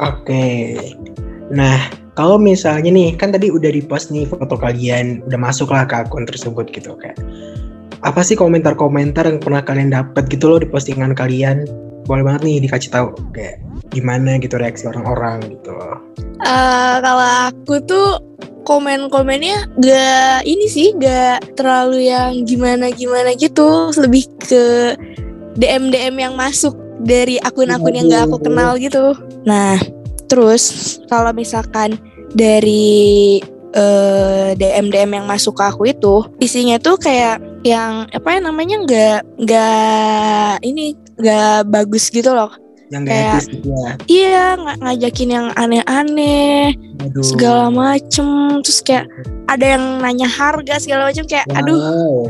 Oke. 0.00 0.80
Nah 1.52 1.92
kalau 2.16 2.36
misalnya 2.40 2.88
nih 2.88 3.14
kan 3.16 3.30
tadi 3.32 3.52
udah 3.52 3.70
di 3.70 3.84
post 3.84 4.10
nih 4.10 4.24
foto 4.28 4.56
kalian 4.56 5.24
udah 5.28 5.38
masuk 5.38 5.70
lah 5.70 5.84
ke 5.84 5.94
akun 6.00 6.24
tersebut 6.24 6.72
gitu 6.72 6.96
kayak. 6.96 7.20
Apa 8.02 8.26
sih 8.26 8.34
komentar-komentar 8.34 9.30
yang 9.30 9.38
pernah 9.38 9.62
kalian 9.62 9.94
dapat 9.94 10.26
gitu 10.26 10.50
loh 10.50 10.58
di 10.58 10.66
postingan 10.66 11.14
kalian 11.14 11.62
boleh 12.06 12.22
banget 12.26 12.42
nih 12.46 12.58
dikasih 12.66 12.90
tahu 12.90 13.08
kayak 13.30 13.62
gimana 13.92 14.40
gitu 14.40 14.56
reaksi 14.58 14.88
orang-orang 14.88 15.42
gitu. 15.52 15.74
Eh 16.42 16.96
kalau 16.98 17.28
aku 17.50 17.78
tuh 17.84 18.18
komen-komennya 18.62 19.74
gak 19.82 20.46
ini 20.46 20.66
sih 20.70 20.94
gak 20.96 21.58
terlalu 21.58 22.10
yang 22.10 22.42
gimana-gimana 22.46 23.34
gitu. 23.36 23.90
Lebih 23.94 24.24
ke 24.42 24.96
DM-DM 25.58 26.16
yang 26.16 26.34
masuk 26.34 26.74
dari 27.02 27.36
akun-akun 27.42 27.94
yang 27.94 28.06
gak 28.10 28.24
aku 28.30 28.38
kenal 28.42 28.78
gitu. 28.78 29.14
Nah 29.44 29.78
terus 30.30 30.96
kalau 31.12 31.30
misalkan 31.36 32.00
dari 32.32 33.38
eh, 33.76 34.56
DM-DM 34.56 35.20
yang 35.20 35.26
masuk 35.28 35.60
ke 35.60 35.64
aku 35.68 35.82
itu 35.92 36.24
isinya 36.40 36.80
tuh 36.80 36.96
kayak 36.96 37.40
yang 37.62 38.10
apa 38.10 38.28
ya 38.36 38.40
namanya 38.42 38.76
nggak 38.82 39.20
nggak 39.38 40.52
ini 40.66 40.98
nggak 41.14 41.68
bagus 41.68 42.08
gitu 42.08 42.30
loh 42.30 42.50
yang 42.88 43.02
gak 43.02 43.12
Kayak- 43.14 43.32
etis 43.32 43.46
gitu 43.48 43.68
ya 43.72 43.90
Iya, 44.04 44.44
ng- 44.54 44.78
ngajakin 44.78 45.28
yang 45.30 45.46
aneh-aneh, 45.54 46.76
aduh 47.00 47.24
segala 47.24 47.72
macem. 47.72 48.28
Terus 48.60 48.80
kayak 48.80 49.08
ada 49.46 49.64
yang 49.66 49.84
nanya 49.98 50.28
harga 50.28 50.76
segala 50.76 51.08
macem 51.08 51.24
kayak, 51.24 51.48
aduh, 51.50 51.72
Wow. 51.72 52.28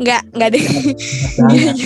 nggak 0.00 0.22
nggak 0.32 0.48
deh. 0.50 0.64
Banget. 1.36 1.76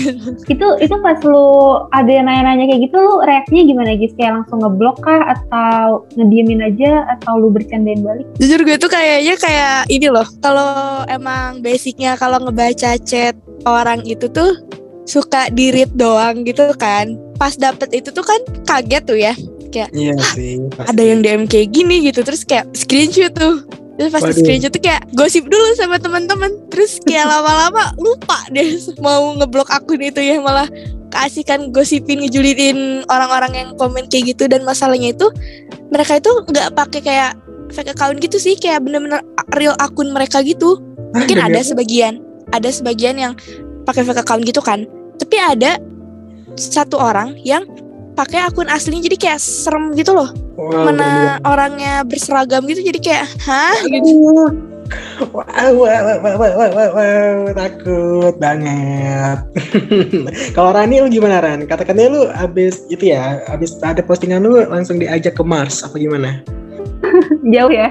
itu 0.47 0.67
itu 0.79 0.95
pas 1.03 1.19
lu 1.21 1.47
ada 1.91 2.07
yang 2.07 2.25
nanya-nanya 2.25 2.65
kayak 2.69 2.87
gitu 2.87 2.97
lu 2.97 3.19
reaksinya 3.21 3.63
gimana 3.67 3.91
guys 3.93 4.15
kayak 4.15 4.33
langsung 4.33 4.59
ngeblok 4.63 4.97
kah 5.03 5.23
atau 5.29 5.83
ngediemin 6.15 6.63
aja 6.63 6.91
atau 7.11 7.35
lu 7.35 7.51
bercandain 7.51 7.99
balik 7.99 8.27
Jujur 8.39 8.63
gue 8.63 8.79
tuh 8.79 8.87
kayaknya 8.87 9.35
kayak 9.37 9.91
ini 9.91 10.07
loh. 10.07 10.27
Kalau 10.39 10.71
emang 11.09 11.59
basicnya 11.61 12.15
kalau 12.15 12.39
ngebaca 12.39 12.95
chat 13.01 13.35
orang 13.65 14.07
itu 14.07 14.31
tuh 14.31 14.55
suka 15.05 15.49
di 15.53 15.73
read 15.73 15.93
doang 15.95 16.45
gitu 16.45 16.69
kan. 16.77 17.17
Pas 17.37 17.55
dapet 17.57 17.93
itu 17.93 18.09
tuh 18.11 18.25
kan 18.25 18.41
kaget 18.65 19.03
tuh 19.05 19.19
ya. 19.19 19.35
Iya 19.75 20.15
sih. 20.23 20.63
pasti. 20.71 20.87
Ada 20.87 21.03
yang 21.03 21.19
DM 21.21 21.43
kayak 21.51 21.75
gini 21.75 22.07
gitu. 22.07 22.23
Terus 22.23 22.47
kayak 22.47 22.71
screenshot 22.79 23.35
tuh. 23.35 23.67
Terus 23.99 24.11
pas 24.11 24.23
Waduh. 24.23 24.39
screenshot 24.39 24.71
tuh 24.71 24.83
kayak 24.83 25.03
gosip 25.19 25.47
dulu 25.51 25.67
sama 25.75 25.99
teman-teman. 25.99 26.51
Terus 26.71 27.03
kayak 27.03 27.27
lama-lama 27.33 27.91
lupa 27.99 28.39
deh 28.55 28.79
mau 29.03 29.35
ngeblok 29.35 29.71
akun 29.75 29.99
itu 29.99 30.23
ya 30.23 30.39
malah 30.39 30.71
keasikan 31.11 31.71
gosipin 31.71 32.23
ngejulitin 32.27 33.07
orang-orang 33.07 33.53
yang 33.55 33.69
komen 33.79 34.11
kayak 34.11 34.35
gitu 34.35 34.51
dan 34.51 34.67
masalahnya 34.67 35.15
itu 35.15 35.31
mereka 35.95 36.19
itu 36.19 36.31
nggak 36.51 36.75
pakai 36.75 37.01
kayak 37.07 37.33
fake 37.71 37.95
account 37.95 38.19
gitu 38.19 38.35
sih 38.43 38.59
kayak 38.59 38.83
bener-bener 38.83 39.23
real 39.55 39.79
akun 39.79 40.11
mereka 40.11 40.43
gitu 40.43 40.83
Ah, 41.15 41.23
mungkin 41.23 41.39
ada 41.39 41.63
sebagian 41.63 42.19
ada 42.51 42.67
sebagian 42.75 43.15
yang 43.15 43.33
pakai 43.85 44.03
fake 44.03 44.21
account 44.25 44.43
gitu 44.45 44.61
kan. 44.65 44.89
Tapi 45.21 45.37
ada 45.39 45.79
satu 46.57 46.99
orang 46.99 47.39
yang 47.45 47.63
pakai 48.15 48.47
akun 48.47 48.71
aslinya 48.71 49.05
jadi 49.11 49.17
kayak 49.19 49.41
serem 49.43 49.93
gitu 49.95 50.15
loh. 50.15 50.31
Wow, 50.55 50.87
mana 50.91 51.43
orangnya 51.43 52.07
berseragam 52.07 52.63
gitu 52.71 52.81
jadi 52.83 53.01
kayak 53.03 53.25
hah? 53.43 53.75
Gitu. 53.85 54.11
Wow, 55.33 55.71
wow, 55.81 56.03
wow, 56.21 56.37
wow, 56.37 56.53
wow, 56.71 56.91
wow, 56.95 57.35
takut 57.57 58.35
banget. 58.37 59.39
Kalau 60.57 60.71
Rani 60.77 61.01
lu 61.03 61.09
gimana 61.09 61.41
Ran? 61.41 61.65
Katakannya 61.65 62.07
lu 62.13 62.23
abis 62.31 62.85
itu 62.93 63.11
ya, 63.11 63.43
abis 63.51 63.81
ada 63.81 64.05
postingan 64.05 64.45
lu 64.45 64.61
langsung 64.69 65.01
diajak 65.01 65.35
ke 65.35 65.43
Mars 65.43 65.83
apa 65.83 65.97
gimana? 65.99 66.45
Jauh 67.55 67.73
ya 67.73 67.91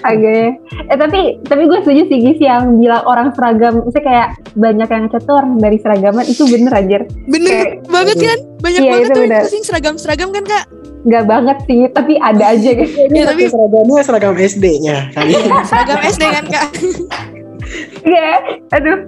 agak 0.00 0.58
eh 0.84 0.96
tapi 0.96 1.20
tapi 1.42 1.62
gue 1.64 1.78
setuju 1.80 2.02
sih 2.04 2.18
Gis 2.20 2.38
yang 2.38 2.76
bilang 2.76 3.02
orang 3.02 3.30
seragam 3.30 3.80
misalnya 3.80 4.04
kayak 4.04 4.28
banyak 4.54 4.88
yang 4.88 5.04
chat 5.08 5.24
orang 5.26 5.56
dari 5.56 5.76
seragaman 5.76 6.24
itu 6.24 6.42
bener 6.44 6.72
aja 6.72 6.98
Bener 7.24 7.50
Kayak- 7.50 7.74
banget 7.88 8.16
kan? 8.18 8.38
Banyak 8.58 8.80
Iya, 8.80 8.90
banget 8.90 9.02
itu 9.02 9.10
tuh 9.10 9.22
bener. 9.22 9.40
pusing 9.42 9.64
seragam-seragam 9.64 10.28
kan 10.30 10.44
kak? 10.44 10.64
nggak 10.98 11.24
banget 11.24 11.58
sih 11.64 11.86
tapi 11.88 12.18
ada 12.18 12.44
aja 12.48 12.70
gitu 12.74 12.98
Ya, 13.08 13.22
tapi- 13.24 13.46
seragamnya 13.46 14.02
seragam 14.02 14.34
SD-nya 14.34 14.96
kali. 15.10 15.32
Seragam 15.62 15.98
SD 16.02 16.22
kan 16.36 16.44
kak? 16.48 16.66
Iya, 18.02 18.30
aduh, 18.72 18.98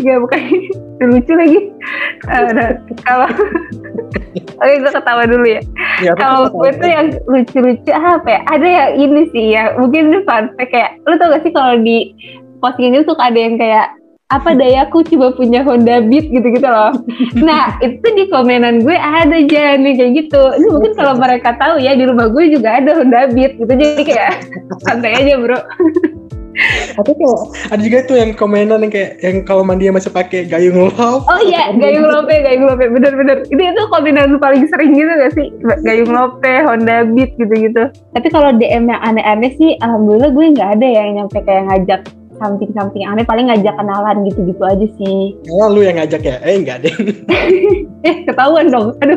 nggak 0.00 0.18
bukan 0.22 0.40
lucu 1.00 1.32
lagi. 1.32 1.60
Eh, 2.28 2.72
kalau 3.06 3.28
Oke, 4.60 4.74
gue 4.76 4.92
ketawa 4.92 5.24
dulu 5.24 5.46
ya. 5.48 5.60
Ya, 6.04 6.12
Kalau 6.20 6.52
gue 6.52 6.70
tuh 6.76 6.88
yang 6.88 7.06
lucu-lucu 7.24 7.90
apa 7.90 8.28
ya? 8.28 8.40
Ada 8.52 8.68
yang 8.68 8.90
ini 9.08 9.22
sih 9.32 9.44
ya, 9.56 9.74
mungkin 9.80 10.12
ini 10.12 10.20
fun 10.28 10.52
fact 10.54 10.70
kayak, 10.70 11.00
lu 11.08 11.16
tau 11.16 11.32
gak 11.32 11.42
sih 11.42 11.52
kalau 11.52 11.80
di 11.80 12.12
postingan 12.60 13.00
itu 13.00 13.08
suka 13.08 13.32
ada 13.32 13.40
yang 13.40 13.56
kayak 13.56 13.88
apa 14.30 14.54
dayaku 14.54 15.02
coba 15.10 15.34
punya 15.34 15.66
Honda 15.66 15.98
Beat 16.06 16.30
gitu-gitu 16.30 16.62
loh. 16.62 16.94
Nah 17.34 17.74
itu 17.82 18.06
di 18.14 18.30
komenan 18.30 18.86
gue 18.86 18.94
ada 18.94 19.26
aja 19.26 19.74
nih 19.74 19.98
kayak 19.98 20.12
gitu. 20.22 20.42
Ini 20.54 20.66
mungkin 20.70 20.92
kalau 20.94 21.18
mereka 21.18 21.58
tahu 21.58 21.82
ya 21.82 21.98
di 21.98 22.06
rumah 22.06 22.30
gue 22.30 22.54
juga 22.54 22.78
ada 22.78 22.94
Honda 22.94 23.26
Beat 23.34 23.58
gitu. 23.58 23.72
Jadi 23.74 24.02
kayak 24.06 24.32
santai 24.86 25.18
aja 25.18 25.34
bro. 25.34 25.58
Tapi 26.96 27.10
kayak 27.16 27.40
ada 27.72 27.82
juga 27.82 27.98
tuh 28.04 28.16
yang 28.18 28.30
komenan 28.36 28.84
yang 28.84 28.92
kayak 28.92 29.20
yang 29.24 29.36
kalau 29.46 29.62
mandi 29.64 29.88
masih 29.88 30.12
pakai 30.12 30.46
gayung 30.46 30.76
love. 30.76 31.24
Oh 31.26 31.40
iya, 31.44 31.72
gayung 31.76 32.06
lope, 32.08 32.32
gayung 32.32 32.66
lope, 32.68 32.84
bener-bener. 32.86 33.46
Ini 33.48 33.72
itu 33.72 33.82
kombinasi 33.88 34.36
paling 34.36 34.64
sering 34.68 34.92
gitu 34.96 35.10
gak 35.10 35.32
sih? 35.36 35.46
Gayung 35.86 36.12
lope, 36.12 36.52
Honda 36.66 37.06
Beat 37.08 37.34
gitu-gitu. 37.40 37.88
Tapi 38.12 38.28
kalau 38.28 38.52
DM 38.56 38.90
yang 38.90 39.00
aneh-aneh 39.00 39.52
sih, 39.56 39.78
alhamdulillah 39.80 40.30
gue 40.34 40.44
nggak 40.56 40.70
ada 40.80 40.86
yang 40.86 41.08
nyampe 41.16 41.38
kayak 41.44 41.64
ngajak 41.70 42.00
samping-samping 42.40 43.04
aneh. 43.04 43.24
Paling 43.28 43.52
ngajak 43.52 43.74
kenalan 43.76 44.24
gitu-gitu 44.26 44.62
aja 44.64 44.86
sih. 44.96 45.36
Oh, 45.52 45.68
lu 45.68 45.84
yang 45.84 46.00
ngajak 46.00 46.24
ya? 46.24 46.36
Eh 46.42 46.56
enggak 46.60 46.84
deh. 46.84 46.94
Eh, 48.00 48.24
ketahuan 48.24 48.72
dong. 48.72 48.96
Aduh, 49.04 49.12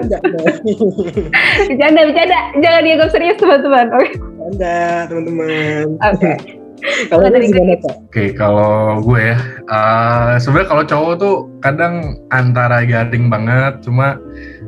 bercanda, 1.72 2.04
bercanda. 2.04 2.40
Jangan 2.60 2.82
dianggap 2.84 3.10
serius 3.16 3.40
teman-teman. 3.40 3.88
Oke, 3.96 4.12
Anda 4.52 5.08
teman-teman. 5.08 5.86
oke. 6.04 6.63
Kalau 6.84 7.24
Dari 7.32 7.48
gimana? 7.48 7.76
Oke, 8.12 8.36
kalau 8.36 9.00
gue 9.00 9.22
ya, 9.34 9.38
eh, 9.72 10.34
sebenarnya 10.40 10.68
kalau 10.68 10.84
cowok 10.84 11.14
tuh 11.16 11.36
kadang 11.64 12.20
antara 12.30 12.84
garing 12.84 13.32
banget, 13.32 13.80
cuma 13.88 14.20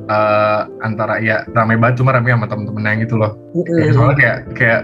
eh, 0.08 0.60
antara 0.86 1.20
ya 1.20 1.44
rame 1.52 1.76
banget, 1.76 2.00
cuma 2.00 2.16
rame 2.16 2.32
sama 2.32 2.48
temen-temennya 2.48 2.94
gitu 3.04 3.16
loh. 3.20 3.36
Kayak, 3.68 3.94
soalnya 3.96 4.16
kayak 4.16 4.38
kayak 4.56 4.82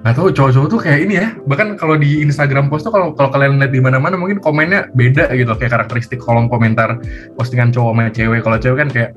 nggak 0.00 0.14
tahu 0.16 0.28
cowok-cowok 0.32 0.68
tuh 0.68 0.80
kayak 0.80 1.00
ini 1.08 1.14
ya. 1.20 1.28
Bahkan 1.48 1.76
kalau 1.80 1.96
di 1.96 2.20
Instagram 2.24 2.68
post 2.68 2.88
tuh 2.88 2.92
kalau 2.92 3.12
kalau 3.16 3.28
kalian 3.32 3.60
lihat 3.60 3.72
di 3.72 3.80
mana-mana 3.80 4.16
mungkin 4.20 4.40
komennya 4.40 4.92
beda 4.92 5.32
gitu, 5.36 5.52
kayak 5.56 5.72
karakteristik 5.80 6.20
kolom 6.20 6.48
komentar 6.52 7.00
postingan 7.36 7.72
cowok 7.72 7.92
sama 7.96 8.12
cewek. 8.12 8.40
Kalau 8.44 8.58
cewek 8.60 8.78
kan 8.84 8.90
kayak 8.92 9.10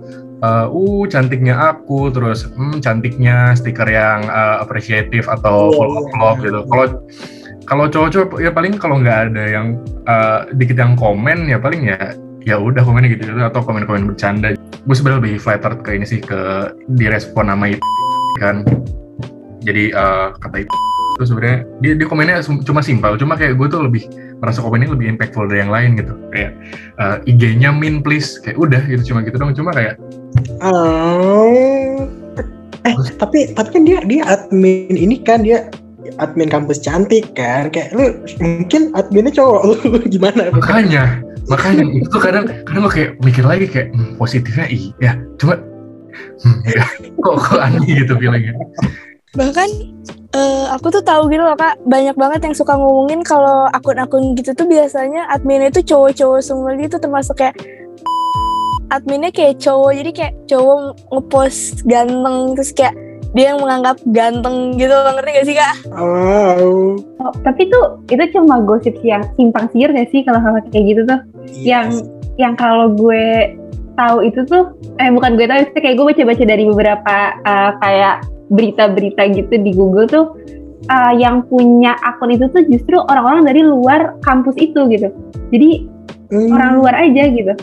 eh, 0.44 0.66
uh 0.68 1.04
cantiknya 1.08 1.56
aku, 1.76 2.12
terus 2.16 2.48
hmm 2.48 2.80
cantiknya 2.80 3.56
stiker 3.56 3.88
yang 3.88 4.24
eh, 4.28 4.58
apresiatif 4.64 5.28
atau 5.28 5.72
Iya, 5.72 5.76
full 5.76 5.92
iya. 5.92 6.00
of 6.00 6.08
love 6.20 6.40
gitu. 6.44 6.60
Kalau 6.68 6.86
kalau 7.68 7.92
cowok-cowok 7.92 8.40
ya 8.40 8.50
paling 8.50 8.80
kalau 8.80 9.04
nggak 9.04 9.32
ada 9.32 9.44
yang 9.44 9.68
eh, 10.08 10.40
dikit 10.56 10.80
yang 10.80 10.96
komen 10.96 11.52
ya 11.52 11.60
paling 11.60 11.84
ya 11.84 12.16
ya 12.48 12.56
udah 12.56 12.80
komennya 12.80 13.12
gitu, 13.12 13.28
gitu 13.28 13.44
atau 13.44 13.60
komen-komen 13.60 14.08
bercanda. 14.08 14.56
Gue 14.88 14.96
sebenarnya 14.96 15.20
lebih 15.20 15.36
flattered 15.44 15.84
ke 15.84 16.00
ini 16.00 16.08
sih 16.08 16.24
ke 16.24 16.72
direspon 16.96 17.52
sama 17.52 17.76
itu 17.76 17.84
kan. 18.40 18.64
Jadi 19.68 19.92
eh, 19.92 20.28
kata 20.40 20.64
itu 20.64 20.76
itu 21.18 21.34
sebenarnya 21.34 21.60
dia 21.84 21.94
dia 22.00 22.08
komennya 22.08 22.46
cuma 22.64 22.80
simpel, 22.80 23.20
cuma 23.20 23.36
kayak 23.36 23.60
gue 23.60 23.68
tuh 23.68 23.84
lebih 23.84 24.08
merasa 24.38 24.62
komennya 24.62 24.94
lebih 24.94 25.18
impactful 25.18 25.50
dari 25.52 25.60
yang 25.68 25.74
lain 25.76 26.00
gitu. 26.00 26.16
Kayak 26.32 26.56
eh, 27.04 27.18
IG-nya 27.36 27.76
min 27.76 28.00
please 28.00 28.40
kayak 28.40 28.56
udah 28.56 28.80
gitu 28.88 29.12
cuma 29.12 29.28
gitu 29.28 29.36
dong. 29.36 29.52
Cuma 29.52 29.76
kayak 29.76 30.00
Oh. 30.64 32.08
Eh, 32.88 32.96
tapi 33.20 33.52
tapi 33.52 33.70
kan 33.76 33.84
dia 33.84 34.00
dia 34.08 34.24
admin 34.24 34.96
ini 34.96 35.20
kan 35.20 35.44
dia 35.44 35.68
admin 36.18 36.50
kampus 36.52 36.80
cantik 36.82 37.32
kan. 37.36 37.70
Kayak 37.72 37.96
lu 37.96 38.24
mungkin 38.40 38.92
adminnya 38.96 39.34
cowok 39.34 39.62
lu. 39.68 39.76
Gimana? 40.14 40.50
makanya 40.52 41.22
makanya. 41.48 41.84
Itu 41.88 42.08
tuh 42.12 42.22
kadang 42.22 42.46
kadang 42.68 42.82
gue 42.88 42.94
kayak 42.94 43.12
mikir 43.24 43.44
lagi 43.48 43.66
kayak 43.68 43.88
hmm, 43.96 44.20
positifnya 44.20 44.68
iya 44.68 45.12
cuma 45.40 45.56
hmm, 46.44 46.58
ya, 46.68 46.86
kok 47.24 47.36
kok 47.40 47.60
aneh 47.60 47.84
gitu 47.88 48.14
feelingnya? 48.20 48.54
Bahkan 49.38 49.70
eh, 50.36 50.66
aku 50.74 50.88
tuh 50.92 51.04
tahu 51.04 51.30
gitu 51.32 51.44
loh 51.44 51.56
kak, 51.56 51.80
banyak 51.88 52.16
banget 52.18 52.40
yang 52.44 52.56
suka 52.56 52.76
ngomongin 52.76 53.22
kalau 53.24 53.70
akun-akun 53.72 54.36
gitu 54.36 54.52
tuh 54.56 54.68
biasanya 54.68 55.30
adminnya 55.32 55.72
tuh 55.72 55.84
cowok-cowok 55.86 56.42
semua 56.44 56.76
gitu 56.76 57.00
termasuk 57.00 57.40
kayak 57.40 57.56
adminnya 58.92 59.32
kayak 59.32 59.60
cowok. 59.60 59.92
Jadi 59.96 60.12
kayak 60.12 60.34
cowok 60.48 60.78
ngepost 61.12 61.84
ganteng 61.88 62.56
terus 62.56 62.72
kayak 62.76 62.96
dia 63.36 63.54
yang 63.54 63.60
menganggap 63.60 63.98
ganteng 64.12 64.76
gitu 64.80 64.94
ngerti 64.94 65.30
gak 65.36 65.48
sih 65.48 65.56
kak? 65.58 65.76
Oh. 65.96 66.96
Oh, 67.20 67.34
tapi 67.44 67.68
tuh 67.68 68.02
itu 68.08 68.24
cuma 68.36 68.64
gosip 68.64 68.96
yang 69.04 69.24
simpang 69.36 69.68
siur 69.72 69.92
gak 69.92 70.10
sih 70.12 70.24
kalau 70.24 70.40
hal 70.40 70.60
kayak 70.72 70.86
gitu 70.96 71.02
tuh? 71.04 71.20
Yang 71.52 72.08
yang 72.40 72.54
kalau 72.56 72.94
gue 72.94 73.58
tahu 73.98 74.22
itu 74.24 74.46
tuh 74.46 74.78
eh 75.02 75.10
bukan 75.10 75.36
gue 75.36 75.50
tahu 75.50 75.60
itu 75.66 75.78
kayak 75.82 75.96
gue 75.98 76.06
baca-baca 76.14 76.44
dari 76.46 76.64
beberapa 76.70 77.16
uh, 77.44 77.72
kayak 77.82 78.16
berita-berita 78.54 79.24
gitu 79.34 79.54
di 79.60 79.72
Google 79.74 80.08
tuh 80.08 80.26
uh, 80.88 81.14
yang 81.18 81.44
punya 81.50 81.98
akun 82.06 82.32
itu 82.32 82.46
tuh 82.54 82.64
justru 82.70 82.96
orang-orang 82.96 83.44
dari 83.44 83.62
luar 83.66 84.16
kampus 84.24 84.56
itu 84.62 84.86
gitu. 84.88 85.10
Jadi 85.52 85.98
Hmm. 86.28 86.52
orang 86.52 86.72
luar 86.84 86.96
aja 87.08 87.24
gitu. 87.32 87.54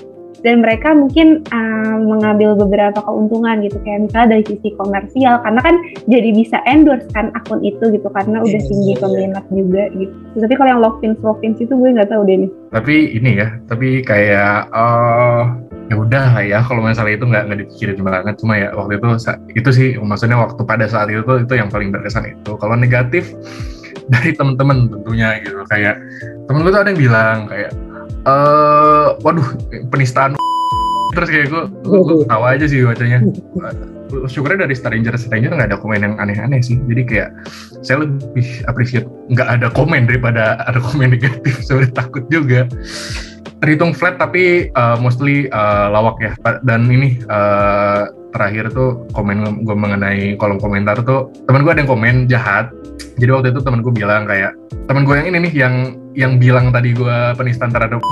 Dan 0.43 0.65
mereka 0.65 0.97
mungkin 0.97 1.45
uh, 1.53 1.99
mengambil 2.01 2.59
beberapa 2.59 2.99
keuntungan 3.05 3.63
gitu 3.63 3.79
kayak 3.85 4.09
misalnya 4.09 4.39
dari 4.39 4.45
sisi 4.49 4.75
komersial 4.75 5.39
karena 5.45 5.61
kan 5.61 5.75
jadi 6.09 6.29
bisa 6.33 6.59
endorse 6.65 7.07
kan 7.13 7.31
akun 7.37 7.61
itu 7.63 7.85
gitu 7.93 8.09
karena 8.11 8.41
udah 8.41 8.61
Iya, 8.61 8.67
tinggi 8.67 8.93
iya. 8.95 9.01
peminat 9.01 9.45
juga 9.53 9.83
gitu. 9.95 10.13
Tapi 10.41 10.55
kalau 10.57 10.71
yang 10.73 10.83
Lovins 10.83 11.19
Lovins 11.21 11.59
itu 11.61 11.73
gue 11.73 11.89
nggak 11.95 12.11
tahu 12.11 12.23
deh 12.25 12.37
nih. 12.43 12.51
tapi 12.75 12.95
ini 13.15 13.39
ya 13.39 13.55
tapi 13.71 14.03
kayak 14.03 14.67
eh 14.75 15.43
ya 15.87 15.95
udah 15.95 16.25
lah 16.35 16.43
ya 16.43 16.59
kalau 16.65 16.83
masalah 16.83 17.13
itu 17.13 17.23
nggak 17.23 17.45
nggak 17.47 17.59
dipikirin 17.63 18.01
banget 18.03 18.35
cuma 18.41 18.57
ya 18.57 18.73
waktu 18.73 18.99
itu 18.99 19.07
itu 19.55 19.71
sih 19.71 19.89
maksudnya 20.01 20.41
waktu 20.41 20.59
pada 20.65 20.89
saat 20.89 21.07
itu 21.13 21.23
tuh 21.23 21.45
itu 21.45 21.55
yang 21.55 21.69
paling 21.71 21.93
berkesan 21.93 22.25
itu 22.25 22.57
kalau 22.57 22.75
negatif 22.75 23.31
dari 24.13 24.35
temen-temen 24.35 24.91
tentunya 24.91 25.39
gitu 25.45 25.61
kayak 25.71 25.95
temen 26.49 26.61
gue 26.65 26.73
tuh 26.73 26.81
ada 26.83 26.91
yang 26.91 26.99
bilang 27.01 27.39
kayak 27.47 27.71
eh 28.25 29.07
waduh 29.21 29.49
penistaan. 29.93 30.37
Terus 31.15 31.29
kayak 31.31 31.47
gue 31.53 31.63
gue 31.87 32.27
tahu 32.27 32.43
aja 32.43 32.67
sih 32.67 32.83
bacanya 32.83 33.23
syukurnya 34.29 34.69
dari 34.69 34.75
stranger 34.77 35.15
stranger 35.17 35.53
nggak 35.55 35.69
ada 35.75 35.79
komen 35.81 36.01
yang 36.05 36.15
aneh-aneh 36.21 36.61
sih. 36.61 36.79
Jadi 36.85 37.03
kayak 37.09 37.31
saya 37.81 38.05
lebih 38.05 38.47
appreciate 38.69 39.09
nggak 39.33 39.49
ada 39.61 39.69
komen 39.73 40.07
daripada 40.09 40.61
ada 40.65 40.79
komen 40.81 41.15
negatif. 41.17 41.61
Sebenarnya 41.67 41.93
takut 41.95 42.25
juga. 42.29 42.69
Terhitung 43.63 43.97
flat 43.97 44.21
tapi 44.21 44.69
uh, 44.77 45.01
mostly 45.01 45.49
uh, 45.49 45.89
lawak 45.89 46.21
ya. 46.21 46.33
Dan 46.67 46.91
ini 46.93 47.17
uh, 47.33 48.11
terakhir 48.35 48.75
tuh 48.75 49.07
komen 49.15 49.63
gue 49.63 49.77
mengenai 49.79 50.35
kolom 50.37 50.59
komentar 50.59 51.01
tuh 51.07 51.31
teman 51.47 51.63
gue 51.63 51.73
ada 51.73 51.81
yang 51.87 51.91
komen 51.91 52.15
jahat. 52.29 52.69
Jadi 53.15 53.31
waktu 53.31 53.49
itu 53.55 53.61
teman 53.63 53.81
gue 53.81 53.95
bilang 53.95 54.27
kayak 54.27 54.53
teman 54.91 55.07
gue 55.07 55.15
yang 55.17 55.29
ini 55.31 55.39
nih 55.49 55.53
yang 55.55 55.75
yang 56.15 56.33
bilang 56.39 56.75
tadi 56.75 56.93
gue 56.93 57.17
penistaan 57.39 57.71
terhadap 57.71 58.03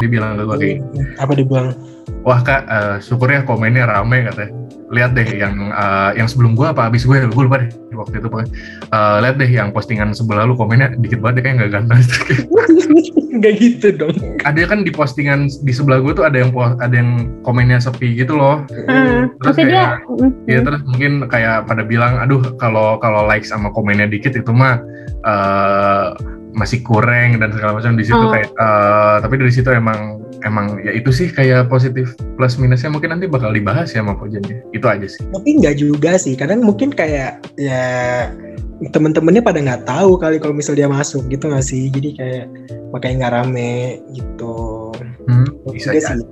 dia 0.00 0.08
bilang 0.08 0.40
ke 0.40 0.42
gue 0.48 0.56
kayak 0.56 0.78
apa 1.20 1.32
dibilang? 1.36 1.76
wah 2.24 2.40
kak 2.40 2.64
eh, 2.66 2.96
syukurnya 3.04 3.44
komennya 3.44 3.84
rame 3.86 4.24
katanya. 4.26 4.52
Lihat 4.90 5.14
deh 5.14 5.28
yang 5.38 5.70
eh, 5.70 6.10
yang 6.18 6.26
sebelum 6.26 6.58
gua 6.58 6.72
apa 6.74 6.90
abis 6.90 7.04
gue 7.06 7.20
gue 7.20 7.44
lupa 7.44 7.62
deh 7.62 7.70
waktu 7.94 8.18
itu 8.18 8.26
pokoknya. 8.32 8.50
Eh, 8.90 9.16
lihat 9.22 9.36
deh 9.36 9.50
yang 9.50 9.68
postingan 9.70 10.16
sebelah 10.16 10.48
lu 10.48 10.56
komennya 10.56 10.96
dikit 10.98 11.20
banget 11.20 11.40
deh 11.40 11.42
kayak 11.44 11.56
nggak 11.62 11.72
ganteng. 11.76 12.00
Enggak 13.30 13.54
gitu 13.62 13.88
dong. 13.94 14.12
ada 14.42 14.58
kan 14.66 14.82
di 14.82 14.90
postingan 14.92 15.48
di 15.62 15.72
sebelah 15.72 16.02
gue 16.02 16.12
tuh 16.12 16.26
ada 16.26 16.44
yang 16.44 16.50
ada 16.82 16.92
yang 16.92 17.40
komennya 17.46 17.78
sepi 17.78 18.18
gitu 18.18 18.34
loh. 18.36 18.66
Hmm, 18.68 19.30
terus 19.40 19.54
tapi 19.56 19.70
dia 19.70 20.02
kayak- 20.02 20.34
ya 20.50 20.58
terus 20.66 20.80
mungkin 20.84 21.12
kayak 21.30 21.64
pada 21.64 21.86
bilang 21.86 22.18
aduh 22.20 22.42
kalau 22.58 22.98
kalau 22.98 23.24
like 23.24 23.46
sama 23.46 23.70
komennya 23.72 24.10
dikit 24.10 24.34
itu 24.34 24.50
mah 24.50 24.82
eh, 25.24 26.06
masih 26.52 26.82
kurang 26.82 27.38
dan 27.38 27.50
segala 27.50 27.78
macam 27.78 27.94
di 27.94 28.02
situ 28.02 28.16
Oh. 28.16 28.28
kayak 28.28 28.50
eh, 28.50 29.16
tapi 29.22 29.34
dari 29.38 29.52
situ 29.52 29.70
emang 29.70 30.18
emang 30.42 30.80
ya 30.80 30.90
itu 30.90 31.10
sih 31.10 31.28
kayak 31.28 31.68
positif 31.68 32.10
plus 32.34 32.56
minusnya 32.56 32.88
mungkin 32.88 33.12
nanti 33.12 33.28
bakal 33.28 33.50
dibahas 33.50 33.92
ya 33.92 34.00
sama 34.00 34.16
Pojan 34.16 34.42
ya 34.44 34.58
itu 34.70 34.86
aja 34.86 35.06
sih 35.06 35.22
Tapi 35.26 35.48
enggak 35.56 35.76
juga 35.76 36.16
sih. 36.16 36.34
Kadang 36.34 36.64
mungkin 36.64 36.90
kayak 36.90 37.44
ya 37.54 37.84
temen-temennya 38.88 39.44
pada 39.44 39.60
nggak 39.60 39.84
tahu 39.84 40.16
kali 40.16 40.40
kalau 40.40 40.56
misal 40.56 40.72
dia 40.72 40.88
masuk 40.88 41.28
gitu 41.28 41.52
nggak 41.52 41.60
sih 41.62 41.92
jadi 41.92 42.10
kayak 42.16 42.44
makanya 42.90 43.14
nggak 43.26 43.34
rame 43.36 43.72
gitu 44.10 44.88
Hmm, 45.28 45.46
bisa 45.70 45.92
ya. 45.92 46.00
sih 46.02 46.24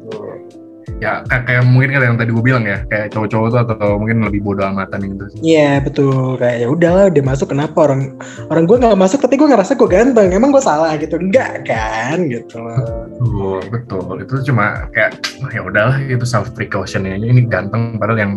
Ya 0.98 1.22
kayak, 1.30 1.42
kayak 1.46 1.62
mungkin 1.66 1.88
kayak 1.94 2.06
yang 2.10 2.18
tadi 2.18 2.30
gue 2.34 2.44
bilang 2.44 2.64
ya, 2.66 2.82
kayak 2.90 3.14
cowok-cowok 3.14 3.48
tuh 3.54 3.60
atau 3.70 3.88
mungkin 4.02 4.26
lebih 4.26 4.40
bodoh 4.42 4.66
amatan 4.66 4.98
gitu 5.06 5.24
sih. 5.30 5.38
Iya 5.54 5.78
betul 5.82 6.34
kayak 6.36 6.56
ya 6.62 6.68
udahlah 6.68 7.06
dia 7.14 7.22
masuk 7.22 7.54
kenapa 7.54 7.78
orang 7.86 8.18
orang 8.50 8.64
gue 8.66 8.76
nggak 8.82 8.98
masuk 8.98 9.18
tapi 9.22 9.38
gue 9.38 9.46
ngerasa 9.46 9.78
gue 9.78 9.88
ganteng 9.88 10.28
emang 10.34 10.50
gue 10.50 10.62
salah 10.62 10.94
gitu 10.98 11.14
enggak 11.18 11.62
kan 11.62 12.18
gitu 12.26 12.58
loh 12.58 13.06
Betul, 13.18 13.58
betul. 13.70 14.14
Itu 14.22 14.34
cuma 14.50 14.90
kayak 14.90 15.18
"Ah, 15.46 15.50
ya 15.54 15.62
udahlah 15.62 15.96
itu 16.02 16.26
self 16.26 16.50
precaution 16.54 17.06
ya. 17.06 17.14
Ini 17.18 17.46
ganteng 17.46 17.98
padahal 17.98 18.18
yang 18.18 18.32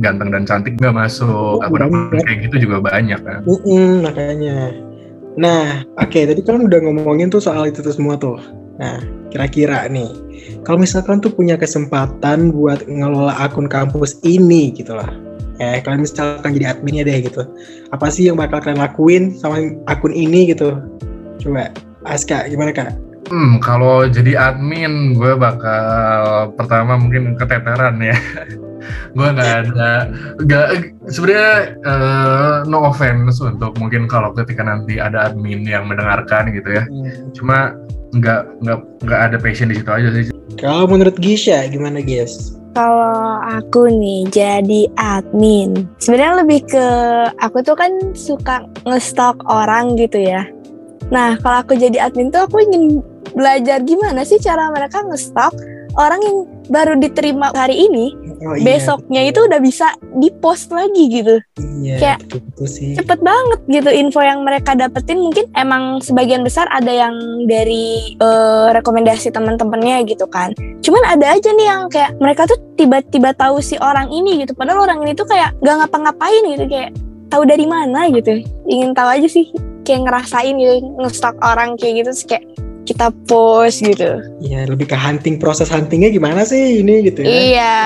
ganteng 0.00 0.32
dan 0.32 0.44
cantik 0.48 0.76
nggak 0.80 0.96
masuk. 0.96 1.60
Oh, 1.60 1.68
banyak. 1.68 2.24
kayak 2.24 2.38
gitu 2.48 2.68
juga 2.68 2.80
banyak 2.80 3.20
kan. 3.20 3.40
Mm-mm, 3.44 4.04
makanya 4.04 4.72
nah 5.32 5.80
oke 5.96 6.12
tadi 6.28 6.44
kan 6.44 6.60
udah 6.60 6.78
ngomongin 6.84 7.32
tuh 7.32 7.40
soal 7.40 7.64
itu 7.64 7.80
tuh 7.80 7.94
semua 7.96 8.20
tuh 8.20 8.36
nah 8.80 9.00
kira-kira 9.28 9.84
nih 9.88 10.08
kalau 10.62 10.80
misalkan 10.80 11.18
tuh 11.18 11.32
punya 11.32 11.58
kesempatan 11.58 12.52
buat 12.54 12.84
ngelola 12.86 13.34
akun 13.40 13.66
kampus 13.66 14.18
ini 14.22 14.72
gitu 14.74 14.94
lah. 14.94 15.08
Eh 15.60 15.78
kalian 15.84 16.02
misalkan 16.02 16.56
jadi 16.56 16.74
adminnya 16.74 17.06
deh 17.06 17.22
gitu. 17.22 17.46
Apa 17.94 18.10
sih 18.10 18.26
yang 18.26 18.40
bakal 18.40 18.58
kalian 18.58 18.82
lakuin 18.82 19.24
sama 19.38 19.62
akun 19.86 20.10
ini 20.10 20.50
gitu? 20.50 20.80
Coba 21.38 21.70
Aska 22.02 22.50
gimana 22.50 22.74
kak 22.74 23.11
Hmm, 23.32 23.56
kalau 23.64 24.04
jadi 24.04 24.52
admin 24.52 25.16
gue 25.16 25.32
bakal 25.40 26.52
pertama 26.52 27.00
mungkin 27.00 27.32
keteteran 27.32 27.96
ya. 27.96 28.12
gue 29.16 29.28
nggak 29.32 29.52
ada, 29.64 30.10
nggak 30.36 30.66
sebenarnya 31.08 31.80
eh, 31.80 32.56
no 32.68 32.92
offense 32.92 33.40
untuk 33.40 33.72
mungkin 33.80 34.04
kalau 34.04 34.36
ketika 34.36 34.60
nanti 34.60 35.00
ada 35.00 35.32
admin 35.32 35.64
yang 35.64 35.88
mendengarkan 35.88 36.52
gitu 36.52 36.76
ya. 36.76 36.84
Cuma 37.32 37.72
nggak 38.12 38.60
nggak 38.60 38.78
nggak 39.08 39.20
ada 39.32 39.36
passion 39.40 39.72
di 39.72 39.80
situ 39.80 39.88
aja 39.88 40.08
sih. 40.12 40.28
Kalau 40.60 40.84
menurut 40.84 41.16
Gisha 41.16 41.64
gimana 41.72 42.04
guys? 42.04 42.52
Kalau 42.76 43.40
aku 43.48 43.88
nih 43.88 44.28
jadi 44.28 44.92
admin, 45.00 45.88
sebenarnya 46.04 46.44
lebih 46.44 46.60
ke 46.68 46.86
aku 47.40 47.64
tuh 47.64 47.76
kan 47.80 48.12
suka 48.12 48.68
ngestok 48.84 49.40
orang 49.48 49.96
gitu 49.96 50.20
ya. 50.20 50.44
Nah 51.08 51.40
kalau 51.40 51.64
aku 51.64 51.80
jadi 51.80 52.12
admin 52.12 52.28
tuh 52.28 52.44
aku 52.44 52.60
ingin 52.60 53.00
belajar 53.32 53.80
gimana 53.86 54.26
sih 54.26 54.42
cara 54.42 54.68
mereka 54.74 55.02
ngestok 55.06 55.54
orang 55.96 56.20
yang 56.24 56.36
baru 56.72 56.96
diterima 56.96 57.52
hari 57.52 57.86
ini, 57.88 58.16
Oh, 58.42 58.58
besoknya 58.58 59.22
itu 59.22 59.38
udah 59.46 59.62
bisa 59.62 59.94
di-post 60.18 60.74
lagi 60.74 61.06
gitu. 61.06 61.38
iya, 61.78 61.94
kayak 62.02 62.18
betul, 62.26 62.42
betul 62.42 62.66
sih. 62.66 62.90
Cepet 62.98 63.22
banget 63.22 63.60
gitu 63.70 63.90
info 63.94 64.18
yang 64.18 64.42
mereka 64.42 64.74
dapetin 64.74 65.22
mungkin 65.22 65.46
emang 65.54 66.02
sebagian 66.02 66.42
besar 66.42 66.66
ada 66.74 66.90
yang 66.90 67.14
dari 67.46 68.18
eh, 68.18 68.66
rekomendasi 68.74 69.30
teman-temannya 69.30 70.10
gitu 70.10 70.26
kan. 70.26 70.50
Cuman 70.82 71.06
ada 71.06 71.38
aja 71.38 71.54
nih 71.54 71.66
yang 71.70 71.82
kayak 71.86 72.18
mereka 72.18 72.50
tuh 72.50 72.58
tiba-tiba 72.74 73.30
tahu 73.30 73.62
si 73.62 73.78
orang 73.78 74.10
ini 74.10 74.42
gitu. 74.42 74.58
Padahal 74.58 74.90
orang 74.90 75.06
ini 75.06 75.14
tuh 75.14 75.30
kayak 75.30 75.54
gak 75.62 75.78
ngapa-ngapain 75.78 76.42
gitu 76.42 76.66
kayak 76.66 76.90
tahu 77.30 77.46
dari 77.46 77.66
mana 77.70 78.10
gitu. 78.10 78.42
Ingin 78.66 78.90
tahu 78.90 79.06
aja 79.06 79.28
sih 79.30 79.54
kayak 79.86 80.10
ngerasain 80.10 80.58
gitu 80.58 80.82
ngestok 80.98 81.38
orang 81.46 81.78
kayak 81.78 82.02
gitu 82.02 82.10
kayak 82.26 82.42
kita 82.82 83.14
post 83.30 83.82
gitu. 83.82 84.18
Iya, 84.42 84.66
lebih 84.66 84.90
ke 84.90 84.96
hunting 84.98 85.38
proses 85.38 85.70
huntingnya 85.70 86.10
gimana 86.10 86.42
sih 86.42 86.82
ini 86.82 87.06
gitu 87.06 87.22
ya? 87.22 87.30
Iya. 87.30 87.76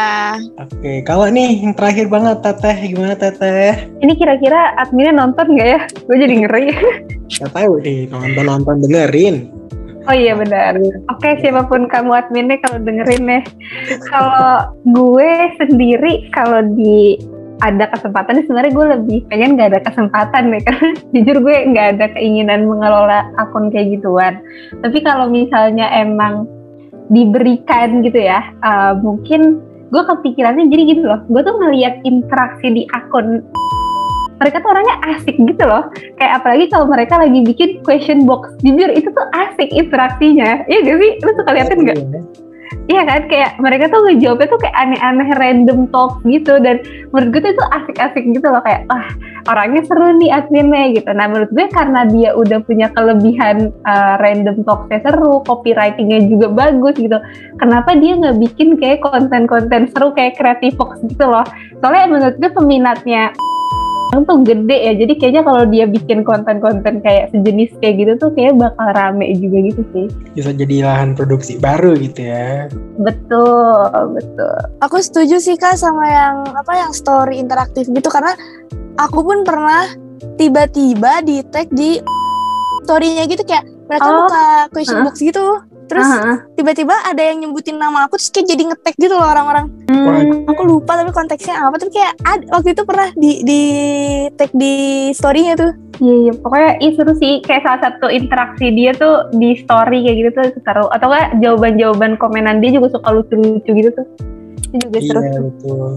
Oke, 0.60 1.04
kalau 1.04 1.28
nih 1.28 1.60
yang 1.60 1.76
terakhir 1.76 2.08
banget 2.08 2.40
Teteh, 2.40 2.76
gimana 2.96 3.14
Teteh? 3.16 3.92
Ini 4.00 4.12
kira-kira 4.16 4.72
adminnya 4.80 5.12
nonton 5.12 5.52
nggak 5.52 5.68
ya? 5.68 5.80
Gue 6.08 6.16
jadi 6.16 6.34
ngeri. 6.44 6.66
Gak 7.28 7.52
tahu 7.52 7.82
nih, 7.84 8.08
nonton-nonton 8.08 8.80
dengerin. 8.86 9.52
Oh 10.06 10.14
iya 10.14 10.38
benar. 10.38 10.78
Oke 11.10 11.34
siapa 11.42 11.66
pun 11.66 11.90
kamu 11.90 12.14
adminnya 12.14 12.62
kalau 12.62 12.78
dengerin 12.78 13.26
nih. 13.26 13.42
Kalau 14.06 14.70
gue 14.86 15.30
sendiri 15.58 16.30
kalau 16.30 16.62
di 16.78 17.18
ada 17.64 17.88
kesempatan 17.88 18.44
sebenarnya 18.44 18.72
gue 18.72 18.86
lebih 18.98 19.18
pengen 19.32 19.56
nggak 19.56 19.70
ada 19.72 19.80
kesempatan 19.88 20.52
nih 20.52 20.62
karena 20.66 20.88
jujur 21.16 21.36
gue 21.40 21.56
nggak 21.72 21.86
ada 21.96 22.06
keinginan 22.12 22.68
mengelola 22.68 23.24
akun 23.40 23.72
kayak 23.72 23.96
gituan. 23.96 24.40
Tapi 24.84 24.98
kalau 25.00 25.32
misalnya 25.32 25.88
emang 25.94 26.44
diberikan 27.08 28.02
gitu 28.02 28.18
ya, 28.18 28.42
eh, 28.50 28.92
mungkin 29.00 29.62
gue 29.88 30.02
kepikirannya 30.02 30.68
jadi 30.68 30.82
gitu 30.96 31.02
loh. 31.06 31.20
Gue 31.30 31.40
tuh 31.46 31.56
ngeliat 31.56 32.02
interaksi 32.04 32.66
di 32.68 32.82
akun. 32.92 33.40
Mereka 34.36 34.60
tuh 34.60 34.68
orangnya 34.68 34.96
asik 35.16 35.36
gitu 35.40 35.64
loh. 35.64 35.88
Kayak 36.20 36.44
apalagi 36.44 36.68
kalau 36.68 36.84
mereka 36.92 37.16
lagi 37.16 37.40
bikin 37.40 37.80
question 37.80 38.28
box 38.28 38.52
jujur 38.60 38.92
itu 38.92 39.08
tuh 39.08 39.26
asik 39.32 39.72
interaksinya. 39.72 40.60
Iya 40.68 40.78
gak 40.84 40.98
sih? 41.00 41.10
Lu 41.24 41.30
suka 41.40 41.50
liatin 41.56 41.80
nggak 41.80 41.98
iya 42.86 43.02
kan? 43.04 43.26
Kayak 43.26 43.58
mereka 43.58 43.84
tuh 43.90 44.00
ngejawabnya 44.06 44.46
tuh 44.50 44.60
kayak 44.60 44.76
aneh-aneh 44.76 45.28
random 45.38 45.80
talk 45.90 46.20
gitu. 46.26 46.58
Dan 46.60 46.82
menurut 47.10 47.28
gue 47.34 47.40
tuh 47.44 47.52
itu 47.54 47.64
asik-asik 47.72 48.24
gitu 48.30 48.46
loh. 48.46 48.62
Kayak 48.62 48.86
wah 48.90 49.06
orangnya 49.50 49.82
seru 49.86 50.14
nih 50.18 50.30
adminnya 50.34 50.84
gitu. 50.94 51.10
Nah 51.14 51.26
menurut 51.30 51.50
gue 51.54 51.66
karena 51.70 52.00
dia 52.10 52.30
udah 52.34 52.58
punya 52.66 52.88
kelebihan 52.94 53.70
uh, 53.86 54.14
random 54.18 54.62
talknya 54.66 54.98
seru 55.02 55.42
copywritingnya 55.46 56.26
juga 56.26 56.48
bagus 56.50 56.94
gitu 56.98 57.18
kenapa 57.60 57.94
dia 57.96 58.16
nggak 58.18 58.38
bikin 58.40 58.76
kayak 58.80 59.02
konten-konten 59.04 59.88
seru 59.92 60.12
kayak 60.12 60.36
creative 60.36 60.76
box 60.76 61.00
gitu 61.04 61.24
loh? 61.24 61.46
Soalnya 61.80 62.06
menurut 62.08 62.36
gue 62.40 62.50
peminatnya 62.50 63.32
tuh 64.08 64.38
gede 64.40 64.78
ya 64.80 64.92
jadi 64.94 65.12
kayaknya 65.14 65.42
kalau 65.42 65.62
dia 65.64 65.84
bikin 65.84 66.22
konten-konten 66.22 66.98
kayak 66.98 67.28
sejenis 67.30 67.70
kayak 67.78 67.94
gitu 67.96 68.12
tuh 68.18 68.30
kayak 68.32 68.54
bakal 68.54 68.88
rame 68.90 69.28
juga 69.36 69.58
gitu 69.62 69.82
sih 69.92 70.06
Bisa 70.32 70.50
jadi 70.50 70.76
lahan 70.82 71.12
produksi 71.12 71.56
baru 71.56 71.94
gitu 71.94 72.24
ya. 72.24 72.70
betul 72.96 73.76
betul 74.10 74.56
Aku 74.80 74.96
setuju 74.98 75.36
sih 75.36 75.54
kak 75.54 75.74
sama 75.74 76.04
yang 76.04 76.36
apa 76.48 76.72
yang 76.76 76.90
story 76.90 77.36
interaktif 77.36 77.86
gitu 77.86 78.06
karena 78.06 78.32
aku 78.96 79.20
pun 79.20 79.42
pernah 79.42 79.84
tiba-tiba 80.34 81.20
di 81.20 81.44
tag 81.44 81.68
di 81.70 82.00
story-nya 82.82 83.26
gitu 83.26 83.42
kayak 83.42 83.66
mereka 83.86 84.04
Oh. 84.04 84.16
buka 84.24 84.44
question 84.70 84.96
Heeh. 84.96 85.06
box 85.06 85.16
gitu. 85.20 85.44
Terus 85.86 86.06
tiba-tiba 86.58 86.94
ada 87.06 87.22
yang 87.22 87.46
nyebutin 87.46 87.78
nama 87.78 88.10
aku 88.10 88.18
terus 88.18 88.34
kayak 88.34 88.46
jadi 88.50 88.62
ngetek 88.70 88.94
gitu 88.98 89.14
loh 89.14 89.26
orang-orang. 89.26 89.70
hmm, 89.86 90.50
Aku 90.50 90.62
lupa 90.66 90.98
tapi 90.98 91.10
konteksnya 91.14 91.54
apa 91.56 91.78
tapi 91.78 91.94
kayak 91.94 92.12
ad, 92.26 92.40
waktu 92.50 92.74
itu 92.74 92.82
pernah 92.82 93.08
di 93.14 93.30
di 93.42 93.60
tag 94.34 94.50
di 94.50 94.74
story-nya 95.14 95.54
tuh. 95.54 95.72
iya 95.96 96.28
iya 96.28 96.32
pokoknya 96.36 96.70
ih 96.84 96.92
seru 96.92 97.12
sih 97.16 97.40
kayak 97.40 97.64
salah 97.64 97.80
satu 97.88 98.12
interaksi 98.12 98.68
dia 98.68 98.92
tuh 98.92 99.32
di 99.32 99.56
story 99.56 100.04
kayak 100.04 100.16
gitu 100.20 100.30
tuh 100.36 100.46
seru 100.60 100.84
atau 100.92 101.08
enggak 101.08 101.40
jawaban-jawaban 101.40 102.20
komenan 102.20 102.60
dia 102.60 102.76
juga 102.76 102.92
suka 102.92 103.16
lucu-lucu 103.16 103.70
gitu 103.72 103.88
tuh 103.96 104.04
itu 104.76 104.76
juga 104.84 104.98
seru 105.00 105.20
Iya 105.24 105.40
betul. 105.40 105.88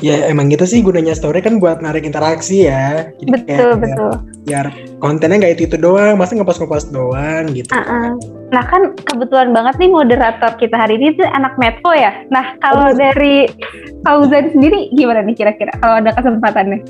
Ya 0.00 0.16
emang 0.30 0.48
gitu 0.48 0.64
sih 0.64 0.80
gunanya 0.80 1.12
story 1.12 1.42
kan 1.42 1.58
buat 1.60 1.82
narik 1.82 2.06
interaksi 2.06 2.64
ya. 2.64 3.10
Jadi 3.20 3.28
betul 3.28 3.70
kayak 3.74 3.82
betul 3.82 4.10
biar 4.48 4.66
kontennya 5.00 5.40
nggak 5.40 5.54
itu 5.58 5.62
itu 5.66 5.76
doang, 5.80 6.20
masa 6.20 6.36
ngepost 6.36 6.60
ngepost 6.60 6.88
doang 6.92 7.48
gitu. 7.56 7.72
Ah, 7.72 7.82
ah. 7.88 8.08
Nah 8.50 8.66
kan 8.66 8.98
kebetulan 9.06 9.54
banget 9.54 9.78
nih 9.78 9.90
moderator 9.94 10.52
kita 10.58 10.74
hari 10.74 10.98
ini 10.98 11.14
tuh 11.14 11.26
anak 11.32 11.54
Medco 11.56 11.94
ya. 11.94 12.26
Nah 12.28 12.58
kalau 12.58 12.92
dari 12.92 13.46
Fauzan 14.00 14.50
sendiri 14.50 14.90
gimana 14.96 15.22
nih 15.22 15.36
kira-kira 15.36 15.70
kalau 15.78 16.00
ada 16.00 16.10
kesempatannya? 16.16 16.80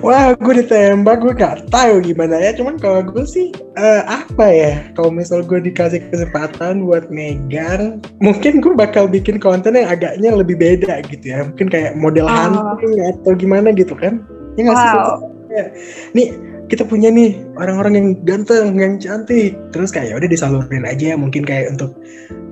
Wah, 0.00 0.32
gue 0.34 0.54
ditembak, 0.64 1.20
gue 1.20 1.32
nggak 1.36 1.68
tahu 1.68 2.00
gimana 2.00 2.40
ya. 2.40 2.50
Cuman 2.56 2.80
kalau 2.80 3.06
gue 3.06 3.24
sih 3.28 3.54
eh, 3.76 4.02
apa 4.02 4.46
ya? 4.50 4.72
Kalau 4.98 5.12
misal 5.14 5.44
gue 5.46 5.62
dikasih 5.62 6.00
kesempatan 6.10 6.82
buat 6.82 7.12
megang, 7.12 8.02
mungkin 8.18 8.58
gue 8.64 8.72
bakal 8.74 9.06
bikin 9.06 9.38
konten 9.38 9.78
yang 9.78 9.88
agaknya 9.92 10.34
lebih 10.34 10.58
beda 10.58 11.06
gitu 11.06 11.24
ya. 11.24 11.46
Mungkin 11.46 11.68
kayak 11.70 11.94
model 11.96 12.26
Oh. 12.26 12.34
hunting 12.34 12.98
atau 12.98 13.32
gimana 13.38 13.70
gitu 13.70 13.94
kan? 13.94 14.18
Ya 14.58 14.60
nggak 14.66 14.76
sih? 14.80 14.88
Wow. 14.90 15.16
Kayak, 15.46 15.68
Nih 16.16 16.28
kita 16.66 16.82
punya 16.82 17.14
nih 17.14 17.38
orang-orang 17.54 17.94
yang 17.94 18.08
ganteng, 18.26 18.74
yang 18.74 18.98
cantik. 18.98 19.54
Terus 19.70 19.94
kayak 19.94 20.10
ya 20.10 20.14
udah 20.18 20.30
disalurin 20.30 20.84
aja 20.86 21.14
mungkin 21.14 21.46
kayak 21.46 21.78
untuk 21.78 21.94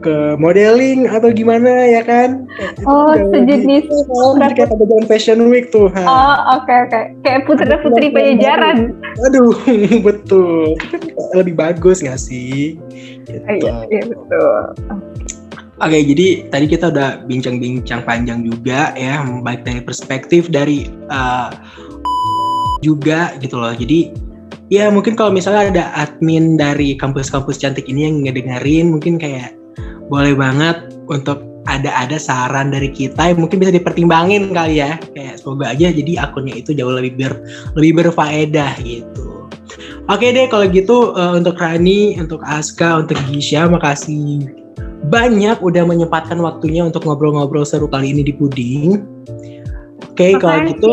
ke 0.04 0.36
modeling 0.36 1.08
atau 1.08 1.32
gimana 1.32 1.88
ya 1.88 2.04
kan? 2.04 2.44
Oh, 2.84 3.16
sejenis 3.32 3.88
Oh, 4.12 4.36
kayak 4.36 4.68
pada 4.70 4.84
zaman 4.84 5.06
fashion 5.08 5.48
week 5.48 5.72
tuh. 5.72 5.88
ha. 5.90 6.04
Oh 6.04 6.36
oke 6.60 6.74
oke 6.88 7.00
kayak 7.24 7.40
putri 7.48 7.74
putri 7.80 8.06
pajajaran. 8.12 8.92
Aduh, 9.26 9.56
betul. 10.06 10.76
Lebih 11.34 11.54
bagus 11.56 12.04
nggak 12.04 12.20
sih? 12.20 12.76
Gitu. 13.24 13.40
Oh, 13.48 13.56
iya, 13.56 13.74
iya 13.88 14.02
betul. 14.06 14.62
Oke, 15.74 15.98
jadi 16.06 16.46
tadi 16.54 16.70
kita 16.70 16.94
udah 16.94 17.26
bincang-bincang 17.26 18.06
panjang 18.06 18.46
juga 18.46 18.94
ya, 18.94 19.26
baik 19.42 19.66
dari 19.66 19.82
perspektif 19.82 20.46
dari 20.46 20.86
uh, 21.10 21.50
juga 22.84 23.32
gitu 23.40 23.56
loh. 23.56 23.72
Jadi 23.72 24.12
ya 24.68 24.92
mungkin 24.92 25.16
kalau 25.16 25.32
misalnya 25.32 25.72
ada 25.72 25.84
admin 25.96 26.60
dari 26.60 26.92
kampus-kampus 27.00 27.56
cantik 27.64 27.88
ini 27.88 28.04
yang 28.04 28.16
ngedengerin, 28.28 28.92
mungkin 28.92 29.16
kayak 29.16 29.56
boleh 30.12 30.36
banget 30.36 30.92
untuk 31.08 31.40
ada-ada 31.64 32.20
saran 32.20 32.68
dari 32.68 32.92
kita 32.92 33.32
yang 33.32 33.40
mungkin 33.40 33.56
bisa 33.56 33.72
dipertimbangin 33.72 34.52
kali 34.52 34.84
ya. 34.84 35.00
Kayak 35.16 35.40
semoga 35.40 35.72
aja 35.72 35.88
jadi 35.88 36.28
akunnya 36.28 36.60
itu 36.60 36.76
jauh 36.76 36.92
lebih 36.92 37.16
ber 37.16 37.32
lebih 37.72 38.04
berfaedah 38.04 38.76
gitu. 38.84 39.48
Oke 40.12 40.36
deh 40.36 40.44
kalau 40.52 40.68
gitu 40.68 41.16
uh, 41.16 41.32
untuk 41.32 41.56
Rani, 41.56 42.20
untuk 42.20 42.44
Aska, 42.44 43.00
untuk 43.00 43.16
Gisha, 43.32 43.64
makasih 43.64 44.44
banyak 45.08 45.60
udah 45.60 45.84
menyempatkan 45.84 46.36
waktunya 46.40 46.84
untuk 46.84 47.08
ngobrol-ngobrol 47.08 47.64
seru 47.64 47.88
kali 47.88 48.12
ini 48.12 48.20
di 48.24 48.32
Puding. 48.36 49.00
Oke, 50.14 50.36
kalau 50.38 50.62
gitu, 50.70 50.92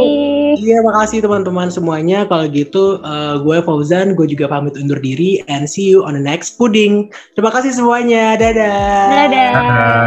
iya 0.57 0.83
makasih 0.83 1.23
teman-teman 1.23 1.71
semuanya. 1.71 2.27
Kalau 2.27 2.45
gitu, 2.49 2.99
uh, 3.03 3.39
gue 3.39 3.57
Fauzan, 3.63 4.15
gue 4.15 4.27
juga 4.27 4.49
pamit 4.51 4.75
undur 4.75 4.99
diri, 4.99 5.43
and 5.47 5.69
see 5.69 5.91
you 5.91 6.03
on 6.03 6.17
the 6.17 6.23
next 6.23 6.59
Puding. 6.59 7.11
Terima 7.37 7.51
kasih 7.53 7.75
semuanya, 7.75 8.35
dadah. 8.35 9.07
Dadah. 9.11 9.51